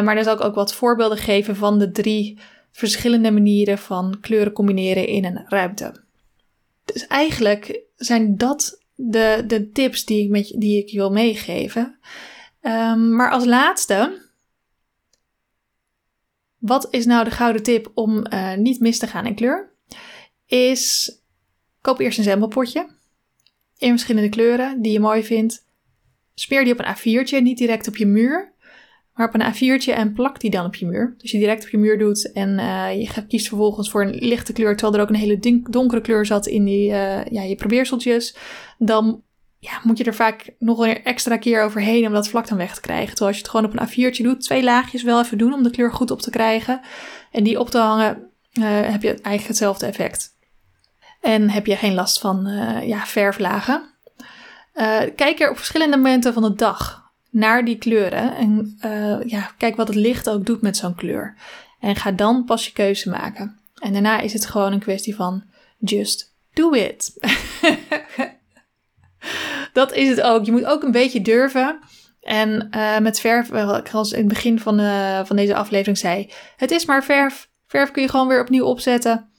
maar 0.04 0.16
dan 0.16 0.24
zal 0.24 0.34
ik 0.34 0.44
ook 0.44 0.56
wat 0.56 0.74
voorbeelden 0.74 1.18
geven 1.18 1.56
van 1.56 1.80
de 1.80 1.92
drie 1.92 2.40
verschillende 2.72 3.32
manieren 3.32 3.78
van 3.78 4.18
kleuren 4.22 4.54
combineren 4.54 5.08
in 5.08 5.26
een 5.26 5.46
ruimte. 5.48 6.04
Dus 6.86 7.08
eigenlijk 7.08 7.82
zijn 7.96 8.38
dat 8.38 8.84
de, 8.96 9.44
de 9.48 9.70
tips 9.72 10.06
die 10.06 10.24
ik, 10.24 10.30
met, 10.30 10.56
die 10.58 10.84
ik 10.84 10.90
je 10.90 10.98
wil 10.98 11.12
meegeven. 11.12 12.00
Um, 12.62 13.16
maar 13.16 13.32
als 13.32 13.46
laatste, 13.46 14.29
wat 16.60 16.88
is 16.92 17.06
nou 17.06 17.24
de 17.24 17.32
gouden 17.32 17.64
tip 17.64 17.92
om 17.94 18.26
uh, 18.34 18.56
niet 18.56 18.80
mis 18.80 18.98
te 18.98 19.08
gaan 19.08 19.26
in 19.26 19.36
kleur? 19.36 19.74
Is 20.46 21.14
koop 21.82 22.00
eerst 22.00 22.18
een 22.18 22.24
zembelpotje 22.24 22.88
in 23.78 23.90
verschillende 23.90 24.30
kleuren 24.30 24.82
die 24.82 24.92
je 24.92 25.00
mooi 25.00 25.24
vindt. 25.24 25.68
Speer 26.34 26.64
die 26.64 26.74
op 26.74 26.80
een 26.80 26.96
A4'tje, 26.96 27.42
niet 27.42 27.58
direct 27.58 27.88
op 27.88 27.98
je 27.98 28.06
muur 28.06 28.54
maar 29.20 29.28
op 29.28 29.34
een 29.34 29.54
A4'tje 29.54 29.94
en 29.94 30.14
plak 30.14 30.40
die 30.40 30.50
dan 30.50 30.66
op 30.66 30.76
je 30.76 30.86
muur. 30.86 31.16
Dus 31.18 31.32
je 31.32 31.38
direct 31.38 31.64
op 31.64 31.70
je 31.70 31.78
muur 31.78 31.98
doet 31.98 32.32
en 32.32 32.50
uh, 32.60 33.00
je 33.00 33.26
kiest 33.28 33.48
vervolgens 33.48 33.90
voor 33.90 34.02
een 34.02 34.16
lichte 34.16 34.54
kleur, 34.54 34.76
terwijl 34.76 34.96
er 34.96 35.02
ook 35.02 35.10
een 35.10 35.22
hele 35.22 35.64
donkere 35.70 36.02
kleur 36.02 36.26
zat 36.26 36.48
in 36.48 36.64
die, 36.64 36.90
uh, 36.90 37.26
ja, 37.26 37.42
je 37.42 37.56
probeerseltjes. 37.56 38.36
Dan 38.78 39.22
ja, 39.60 39.80
moet 39.84 39.98
je 39.98 40.04
er 40.04 40.16
vaak 40.16 40.50
nog 40.60 40.80
een 40.80 41.04
extra 41.04 41.38
keer 41.38 41.64
overheen 41.64 42.08
om 42.08 42.14
dat 42.14 42.30
vlak 42.30 42.48
dan 42.48 42.58
weg 42.58 42.74
te 42.74 42.82
krijgen. 42.82 43.08
Terwijl 43.08 43.28
als 43.28 43.38
je 43.38 43.42
het 43.42 43.52
gewoon 43.52 43.66
op 43.66 43.80
een 43.80 44.14
A4'tje 44.14 44.24
doet, 44.24 44.42
twee 44.42 44.64
laagjes 44.64 45.04
wel 45.04 45.22
even 45.22 45.38
doen 45.38 45.54
om 45.54 45.64
de 45.64 45.70
kleur 45.70 45.94
goed 45.94 46.12
op 46.12 46.22
te 46.22 46.30
krijgen. 46.30 46.82
En 47.32 47.44
die 47.44 47.60
op 47.60 47.70
te 47.70 47.78
hangen, 47.78 48.30
uh, 48.54 48.64
heb 48.66 49.02
je 49.02 49.10
eigenlijk 49.10 49.48
hetzelfde 49.48 49.86
effect. 49.86 50.38
En 51.22 51.50
heb 51.50 51.66
je 51.66 51.76
geen 51.76 51.94
last 51.94 52.20
van 52.20 52.48
ja, 52.86 53.06
verflagen. 53.06 53.84
kijk 55.16 55.40
er 55.40 55.50
op 55.50 55.58
verschillende 55.58 55.98
momenten 55.98 56.34
van 56.34 56.44
de 56.44 56.54
dag 56.54 57.10
naar 57.30 57.66
die 57.66 57.78
kleuren. 57.78 58.36
En 58.36 58.78
uh, 58.86 59.22
ja, 59.24 59.52
kijk 59.58 59.76
wat 59.76 59.88
het 59.88 59.98
licht 59.98 60.30
ook 60.30 60.46
doet 60.46 60.62
met 60.62 60.78
zo'n 60.78 60.96
kleur. 60.96 61.36
En 61.80 61.96
ga 61.96 62.12
dan 62.12 62.46
pas 62.46 62.66
je 62.66 62.72
keuze 62.72 63.10
maken. 63.10 63.60
En 63.80 63.94
daarna 63.94 64.20
is 64.20 64.34
het 64.34 64.46
gewoon 64.46 64.74
een 64.74 64.80
kwestie 64.80 65.16
van 65.16 65.44
just 65.78 66.34
do 66.54 66.72
it. 66.72 67.14
dat 69.74 69.94
is 69.94 70.10
het 70.10 70.22
ook. 70.22 70.46
Je 70.46 70.52
moet 70.52 70.66
ook 70.66 70.84
een 70.84 70.92
beetje 70.92 71.22
durven. 71.22 71.80
En 72.22 72.68
uh, 72.76 73.00
met 73.00 73.20
verf, 73.20 73.52
ik 73.52 73.94
als 73.94 74.12
in 74.12 74.20
het 74.20 74.28
begin 74.28 74.60
van, 74.60 74.80
uh, 74.80 75.20
van 75.26 75.36
deze 75.36 75.56
aflevering 75.56 75.98
zei, 75.98 76.32
het 76.56 76.72
is 76.72 76.86
maar 76.86 77.04
verf. 77.04 77.50
Verf 77.68 77.92
kun 77.92 78.02
je 78.02 78.10
gewoon 78.10 78.28
weer 78.28 78.42
opnieuw 78.42 78.66
opzetten 78.66 79.30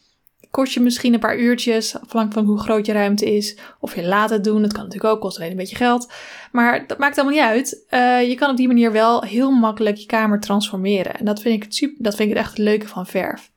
kost 0.51 0.73
je 0.73 0.81
misschien 0.81 1.15
een 1.15 1.21
paar 1.21 1.39
uurtjes, 1.39 1.95
afhankelijk 1.95 2.33
van 2.33 2.45
hoe 2.45 2.59
groot 2.59 2.87
je 2.87 2.93
ruimte 2.93 3.37
is. 3.37 3.59
Of 3.81 3.95
je 3.95 4.07
laat 4.07 4.31
het 4.31 4.45
doen, 4.45 4.63
dat 4.63 4.73
kan 4.73 4.83
natuurlijk 4.85 5.15
ook, 5.15 5.21
kost 5.21 5.39
alleen 5.39 5.51
een 5.51 5.57
beetje 5.57 5.77
geld. 5.77 6.13
Maar 6.53 6.87
dat 6.87 6.99
maakt 6.99 7.19
allemaal 7.19 7.35
niet 7.35 7.45
uit. 7.45 7.85
Je 8.29 8.35
kan 8.35 8.51
op 8.51 8.57
die 8.57 8.67
manier 8.67 8.93
wel 8.93 9.23
heel 9.23 9.51
makkelijk 9.51 9.97
je 9.97 10.07
kamer 10.07 10.41
transformeren. 10.41 11.15
En 11.15 11.25
dat 11.25 11.41
vind 11.41 11.65
ik, 11.65 11.73
super, 11.73 12.03
dat 12.03 12.15
vind 12.15 12.31
ik 12.31 12.37
echt 12.37 12.49
het 12.49 12.59
leuke 12.59 12.89
van 12.89 13.07
verf. 13.07 13.51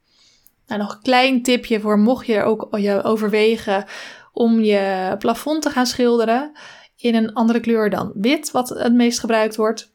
Nou, 0.67 0.81
nog 0.81 0.93
een 0.93 1.01
klein 1.01 1.43
tipje 1.43 1.79
voor 1.79 1.99
mocht 1.99 2.25
je 2.25 2.33
er 2.33 2.43
ook 2.43 2.77
je 2.77 3.03
overwegen 3.03 3.85
om 4.33 4.59
je 4.59 5.15
plafond 5.19 5.61
te 5.61 5.69
gaan 5.69 5.85
schilderen 5.85 6.51
in 6.95 7.15
een 7.15 7.33
andere 7.33 7.59
kleur 7.59 7.89
dan 7.89 8.11
wit, 8.13 8.51
wat 8.51 8.69
het 8.69 8.93
meest 8.93 9.19
gebruikt 9.19 9.55
wordt. 9.55 9.91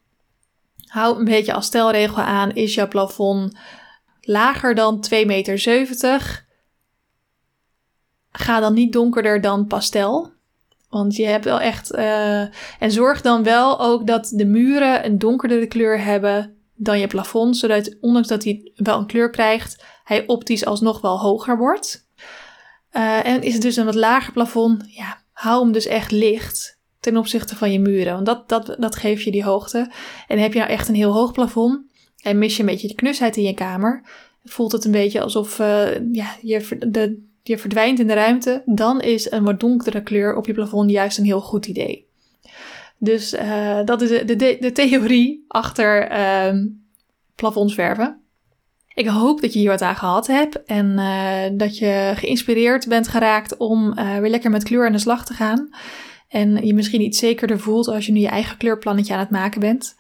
Hou 0.86 1.18
een 1.18 1.24
beetje 1.24 1.52
als 1.52 1.66
stelregel 1.66 2.22
aan, 2.22 2.50
is 2.50 2.74
jouw 2.74 2.88
plafond 2.88 3.58
lager 4.20 4.74
dan 4.74 5.04
2,70 5.14 5.26
meter, 5.26 6.46
ga 8.30 8.60
dan 8.60 8.74
niet 8.74 8.92
donkerder 8.92 9.40
dan 9.40 9.66
pastel. 9.66 10.32
Want 10.88 11.16
je 11.16 11.26
hebt 11.26 11.44
wel 11.44 11.60
echt. 11.60 11.94
Uh, 11.94 12.40
en 12.78 12.90
zorg 12.90 13.20
dan 13.20 13.42
wel 13.42 13.80
ook 13.80 14.06
dat 14.06 14.32
de 14.34 14.46
muren 14.46 15.04
een 15.04 15.18
donkerdere 15.18 15.66
kleur 15.66 16.04
hebben 16.04 16.56
dan 16.74 16.98
je 16.98 17.06
plafond. 17.06 17.56
Zodat, 17.56 17.96
ondanks 18.00 18.28
dat 18.28 18.44
hij 18.44 18.72
wel 18.74 18.98
een 18.98 19.06
kleur 19.06 19.30
krijgt, 19.30 19.84
hij 20.04 20.26
optisch 20.26 20.64
alsnog 20.64 21.00
wel 21.00 21.18
hoger 21.18 21.56
wordt. 21.56 22.07
Uh, 22.98 23.26
en 23.26 23.42
is 23.42 23.52
het 23.52 23.62
dus 23.62 23.76
een 23.76 23.84
wat 23.84 23.94
lager 23.94 24.32
plafond, 24.32 24.84
ja, 24.88 25.22
hou 25.32 25.62
hem 25.62 25.72
dus 25.72 25.86
echt 25.86 26.10
licht 26.10 26.78
ten 27.00 27.16
opzichte 27.16 27.56
van 27.56 27.72
je 27.72 27.80
muren. 27.80 28.12
Want 28.12 28.26
dat, 28.26 28.48
dat, 28.48 28.76
dat 28.78 28.96
geeft 28.96 29.22
je 29.22 29.30
die 29.30 29.44
hoogte. 29.44 29.90
En 30.28 30.38
heb 30.38 30.52
je 30.52 30.58
nou 30.58 30.70
echt 30.70 30.88
een 30.88 30.94
heel 30.94 31.12
hoog 31.12 31.32
plafond 31.32 31.80
en 32.22 32.38
mis 32.38 32.56
je 32.56 32.60
een 32.62 32.68
beetje 32.68 32.88
de 32.88 32.94
knusheid 32.94 33.36
in 33.36 33.42
je 33.42 33.54
kamer, 33.54 34.02
voelt 34.44 34.72
het 34.72 34.84
een 34.84 34.90
beetje 34.90 35.20
alsof 35.20 35.58
uh, 35.58 36.12
ja, 36.12 36.36
je, 36.42 36.78
de, 36.88 37.22
je 37.42 37.58
verdwijnt 37.58 37.98
in 37.98 38.06
de 38.06 38.14
ruimte, 38.14 38.62
dan 38.66 39.00
is 39.00 39.30
een 39.30 39.44
wat 39.44 39.60
donkere 39.60 40.02
kleur 40.02 40.36
op 40.36 40.46
je 40.46 40.52
plafond 40.52 40.90
juist 40.90 41.18
een 41.18 41.24
heel 41.24 41.40
goed 41.40 41.66
idee. 41.66 42.06
Dus 42.98 43.34
uh, 43.34 43.84
dat 43.84 44.02
is 44.02 44.08
de, 44.08 44.36
de, 44.36 44.56
de, 44.60 44.72
theorie 44.72 45.44
achter 45.48 46.12
uh, 46.12 46.64
plafonsverven. 47.34 48.20
Ik 48.98 49.06
hoop 49.06 49.40
dat 49.40 49.52
je 49.52 49.58
hier 49.58 49.70
wat 49.70 49.82
aan 49.82 49.96
gehad 49.96 50.26
hebt 50.26 50.64
en 50.64 50.86
uh, 50.98 51.58
dat 51.58 51.78
je 51.78 52.12
geïnspireerd 52.16 52.88
bent 52.88 53.08
geraakt 53.08 53.56
om 53.56 53.98
uh, 53.98 54.18
weer 54.18 54.30
lekker 54.30 54.50
met 54.50 54.64
kleur 54.64 54.86
aan 54.86 54.92
de 54.92 54.98
slag 54.98 55.24
te 55.24 55.34
gaan. 55.34 55.70
En 56.28 56.66
je 56.66 56.74
misschien 56.74 57.00
iets 57.00 57.18
zekerder 57.18 57.60
voelt 57.60 57.88
als 57.88 58.06
je 58.06 58.12
nu 58.12 58.20
je 58.20 58.28
eigen 58.28 58.56
kleurplannetje 58.56 59.12
aan 59.12 59.18
het 59.18 59.30
maken 59.30 59.60
bent. 59.60 59.96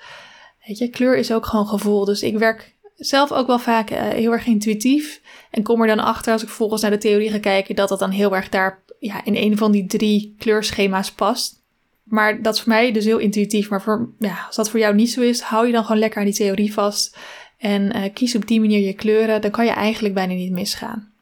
Weet 0.66 0.78
je, 0.78 0.88
kleur 0.88 1.16
is 1.16 1.32
ook 1.32 1.46
gewoon 1.46 1.66
gevoel. 1.66 2.04
Dus 2.04 2.22
ik 2.22 2.38
werk 2.38 2.74
zelf 2.96 3.32
ook 3.32 3.46
wel 3.46 3.58
vaak 3.58 3.90
uh, 3.90 3.98
heel 4.00 4.32
erg 4.32 4.46
intuïtief. 4.46 5.20
En 5.50 5.62
kom 5.62 5.80
er 5.80 5.86
dan 5.86 6.00
achter, 6.00 6.32
als 6.32 6.42
ik 6.42 6.48
vervolgens 6.48 6.82
naar 6.82 6.90
de 6.90 6.98
theorie 6.98 7.30
ga 7.30 7.38
kijken, 7.38 7.74
dat 7.74 7.88
dat 7.88 7.98
dan 7.98 8.10
heel 8.10 8.36
erg 8.36 8.48
daar 8.48 8.82
ja, 8.98 9.24
in 9.24 9.36
een 9.36 9.56
van 9.56 9.72
die 9.72 9.86
drie 9.86 10.34
kleurschema's 10.38 11.12
past. 11.12 11.62
Maar 12.04 12.42
dat 12.42 12.54
is 12.54 12.60
voor 12.60 12.72
mij 12.72 12.92
dus 12.92 13.04
heel 13.04 13.18
intuïtief. 13.18 13.68
Maar 13.68 13.82
voor, 13.82 14.08
ja, 14.18 14.44
als 14.46 14.56
dat 14.56 14.70
voor 14.70 14.80
jou 14.80 14.94
niet 14.94 15.10
zo 15.10 15.20
is, 15.20 15.40
hou 15.40 15.66
je 15.66 15.72
dan 15.72 15.84
gewoon 15.84 16.00
lekker 16.00 16.18
aan 16.18 16.26
die 16.26 16.34
theorie 16.34 16.72
vast. 16.72 17.18
En 17.58 17.96
uh, 17.96 18.02
kies 18.14 18.34
op 18.34 18.46
die 18.46 18.60
manier 18.60 18.86
je 18.86 18.92
kleuren. 18.92 19.40
Dan 19.40 19.50
kan 19.50 19.64
je 19.64 19.70
eigenlijk 19.70 20.14
bijna 20.14 20.32
niet 20.32 20.52
misgaan. 20.52 21.12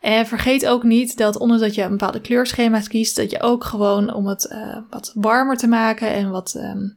En 0.00 0.26
vergeet 0.26 0.66
ook 0.66 0.82
niet 0.82 1.16
dat 1.16 1.38
ondanks 1.38 1.62
dat 1.62 1.74
je 1.74 1.82
een 1.82 1.90
bepaalde 1.90 2.20
kleurschema's 2.20 2.88
kiest, 2.88 3.16
dat 3.16 3.30
je 3.30 3.40
ook 3.40 3.64
gewoon 3.64 4.14
om 4.14 4.26
het 4.26 4.50
uh, 4.52 4.78
wat 4.90 5.12
warmer 5.14 5.56
te 5.56 5.66
maken 5.66 6.08
en 6.12 6.30
wat 6.30 6.54
um, 6.56 6.96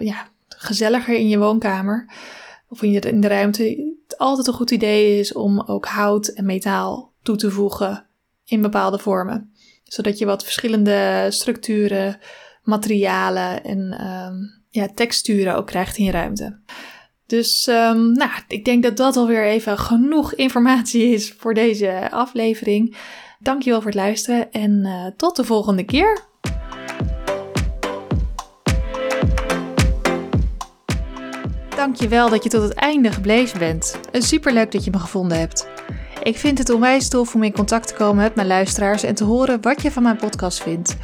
ja, 0.00 0.28
gezelliger 0.48 1.14
in 1.14 1.28
je 1.28 1.38
woonkamer, 1.38 2.12
of 2.68 2.82
in, 2.82 2.90
je, 2.90 3.00
in 3.00 3.20
de 3.20 3.28
ruimte, 3.28 3.94
altijd 4.16 4.46
een 4.46 4.52
goed 4.52 4.70
idee 4.70 5.18
is 5.18 5.32
om 5.32 5.60
ook 5.60 5.86
hout 5.86 6.26
en 6.26 6.44
metaal 6.44 7.12
toe 7.22 7.36
te 7.36 7.50
voegen 7.50 8.06
in 8.44 8.62
bepaalde 8.62 8.98
vormen. 8.98 9.52
Zodat 9.84 10.18
je 10.18 10.26
wat 10.26 10.44
verschillende 10.44 11.26
structuren, 11.30 12.18
materialen 12.62 13.64
en 13.64 14.06
um, 14.06 14.62
ja, 14.70 14.88
texturen 14.94 15.56
ook 15.56 15.66
krijgt 15.66 15.96
in 15.96 16.04
je 16.04 16.10
ruimte. 16.10 16.58
Dus 17.28 17.66
um, 17.66 18.12
nou, 18.12 18.30
ik 18.48 18.64
denk 18.64 18.82
dat 18.82 18.96
dat 18.96 19.16
alweer 19.16 19.44
even 19.44 19.78
genoeg 19.78 20.34
informatie 20.34 21.12
is 21.12 21.34
voor 21.38 21.54
deze 21.54 22.10
aflevering. 22.10 22.96
Dankjewel 23.38 23.80
voor 23.80 23.90
het 23.90 24.00
luisteren 24.00 24.52
en 24.52 24.84
uh, 24.84 25.06
tot 25.16 25.36
de 25.36 25.44
volgende 25.44 25.84
keer. 25.84 26.18
Dankjewel 31.76 32.28
dat 32.28 32.42
je 32.42 32.50
tot 32.50 32.62
het 32.62 32.74
einde 32.74 33.12
gebleven 33.12 33.58
bent. 33.58 34.00
Superleuk 34.12 34.72
dat 34.72 34.84
je 34.84 34.90
me 34.90 34.98
gevonden 34.98 35.38
hebt. 35.38 35.68
Ik 36.22 36.36
vind 36.36 36.58
het 36.58 36.70
onwijs 36.70 37.08
tof 37.08 37.34
om 37.34 37.42
in 37.42 37.52
contact 37.52 37.88
te 37.88 37.94
komen 37.94 38.22
met 38.22 38.34
mijn 38.34 38.46
luisteraars 38.46 39.02
en 39.02 39.14
te 39.14 39.24
horen 39.24 39.62
wat 39.62 39.82
je 39.82 39.90
van 39.90 40.02
mijn 40.02 40.16
podcast 40.16 40.62
vindt. 40.62 40.96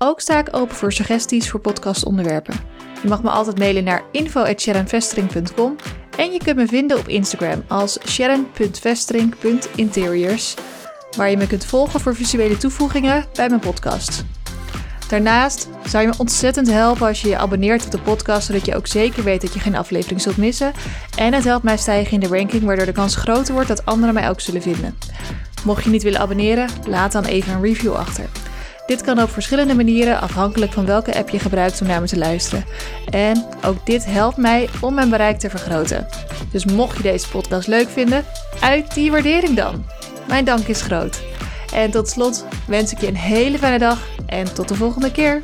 Ook 0.00 0.20
sta 0.20 0.38
ik 0.38 0.48
open 0.50 0.76
voor 0.76 0.92
suggesties 0.92 1.50
voor 1.50 1.60
podcastonderwerpen. 1.60 2.54
Je 3.02 3.08
mag 3.08 3.22
me 3.22 3.30
altijd 3.30 3.58
mailen 3.58 3.84
naar 3.84 4.02
info.sharonvestering.com 4.12 5.76
En 6.16 6.32
je 6.32 6.38
kunt 6.38 6.56
me 6.56 6.66
vinden 6.66 6.98
op 6.98 7.08
Instagram 7.08 7.64
als 7.68 7.98
sharon.vestering.interiors, 8.06 10.54
waar 11.16 11.30
je 11.30 11.36
me 11.36 11.46
kunt 11.46 11.64
volgen 11.64 12.00
voor 12.00 12.14
visuele 12.14 12.56
toevoegingen 12.56 13.24
bij 13.34 13.48
mijn 13.48 13.60
podcast. 13.60 14.24
Daarnaast 15.08 15.68
zou 15.86 16.02
je 16.02 16.08
me 16.08 16.14
ontzettend 16.18 16.70
helpen 16.70 17.06
als 17.06 17.22
je 17.22 17.28
je 17.28 17.38
abonneert 17.38 17.84
op 17.84 17.90
de 17.90 18.00
podcast, 18.00 18.46
zodat 18.46 18.66
je 18.66 18.76
ook 18.76 18.86
zeker 18.86 19.24
weet 19.24 19.40
dat 19.40 19.54
je 19.54 19.60
geen 19.60 19.76
aflevering 19.76 20.20
zult 20.20 20.36
missen. 20.36 20.72
En 21.16 21.32
het 21.32 21.44
helpt 21.44 21.64
mij 21.64 21.76
stijgen 21.76 22.12
in 22.12 22.20
de 22.20 22.28
ranking, 22.36 22.62
waardoor 22.62 22.86
de 22.86 22.92
kans 22.92 23.16
groter 23.16 23.54
wordt 23.54 23.68
dat 23.68 23.84
anderen 23.84 24.14
mij 24.14 24.28
ook 24.28 24.40
zullen 24.40 24.62
vinden. 24.62 24.98
Mocht 25.64 25.84
je 25.84 25.90
niet 25.90 26.02
willen 26.02 26.20
abonneren, 26.20 26.68
laat 26.86 27.12
dan 27.12 27.24
even 27.24 27.52
een 27.52 27.62
review 27.62 27.94
achter. 27.94 28.24
Dit 28.88 29.02
kan 29.02 29.22
op 29.22 29.30
verschillende 29.30 29.74
manieren 29.74 30.20
afhankelijk 30.20 30.72
van 30.72 30.86
welke 30.86 31.14
app 31.14 31.28
je 31.28 31.38
gebruikt 31.38 31.80
om 31.80 31.86
naar 31.86 32.00
me 32.00 32.06
te 32.06 32.18
luisteren. 32.18 32.64
En 33.10 33.46
ook 33.64 33.86
dit 33.86 34.04
helpt 34.04 34.36
mij 34.36 34.68
om 34.80 34.94
mijn 34.94 35.10
bereik 35.10 35.38
te 35.38 35.50
vergroten. 35.50 36.06
Dus 36.50 36.64
mocht 36.64 36.96
je 36.96 37.02
deze 37.02 37.28
podcast 37.28 37.68
leuk 37.68 37.88
vinden, 37.88 38.24
uit 38.60 38.94
die 38.94 39.10
waardering 39.10 39.56
dan. 39.56 39.84
Mijn 40.28 40.44
dank 40.44 40.66
is 40.66 40.82
groot. 40.82 41.22
En 41.74 41.90
tot 41.90 42.08
slot 42.08 42.46
wens 42.66 42.92
ik 42.92 43.00
je 43.00 43.06
een 43.06 43.16
hele 43.16 43.58
fijne 43.58 43.78
dag 43.78 43.98
en 44.26 44.54
tot 44.54 44.68
de 44.68 44.74
volgende 44.74 45.10
keer. 45.10 45.42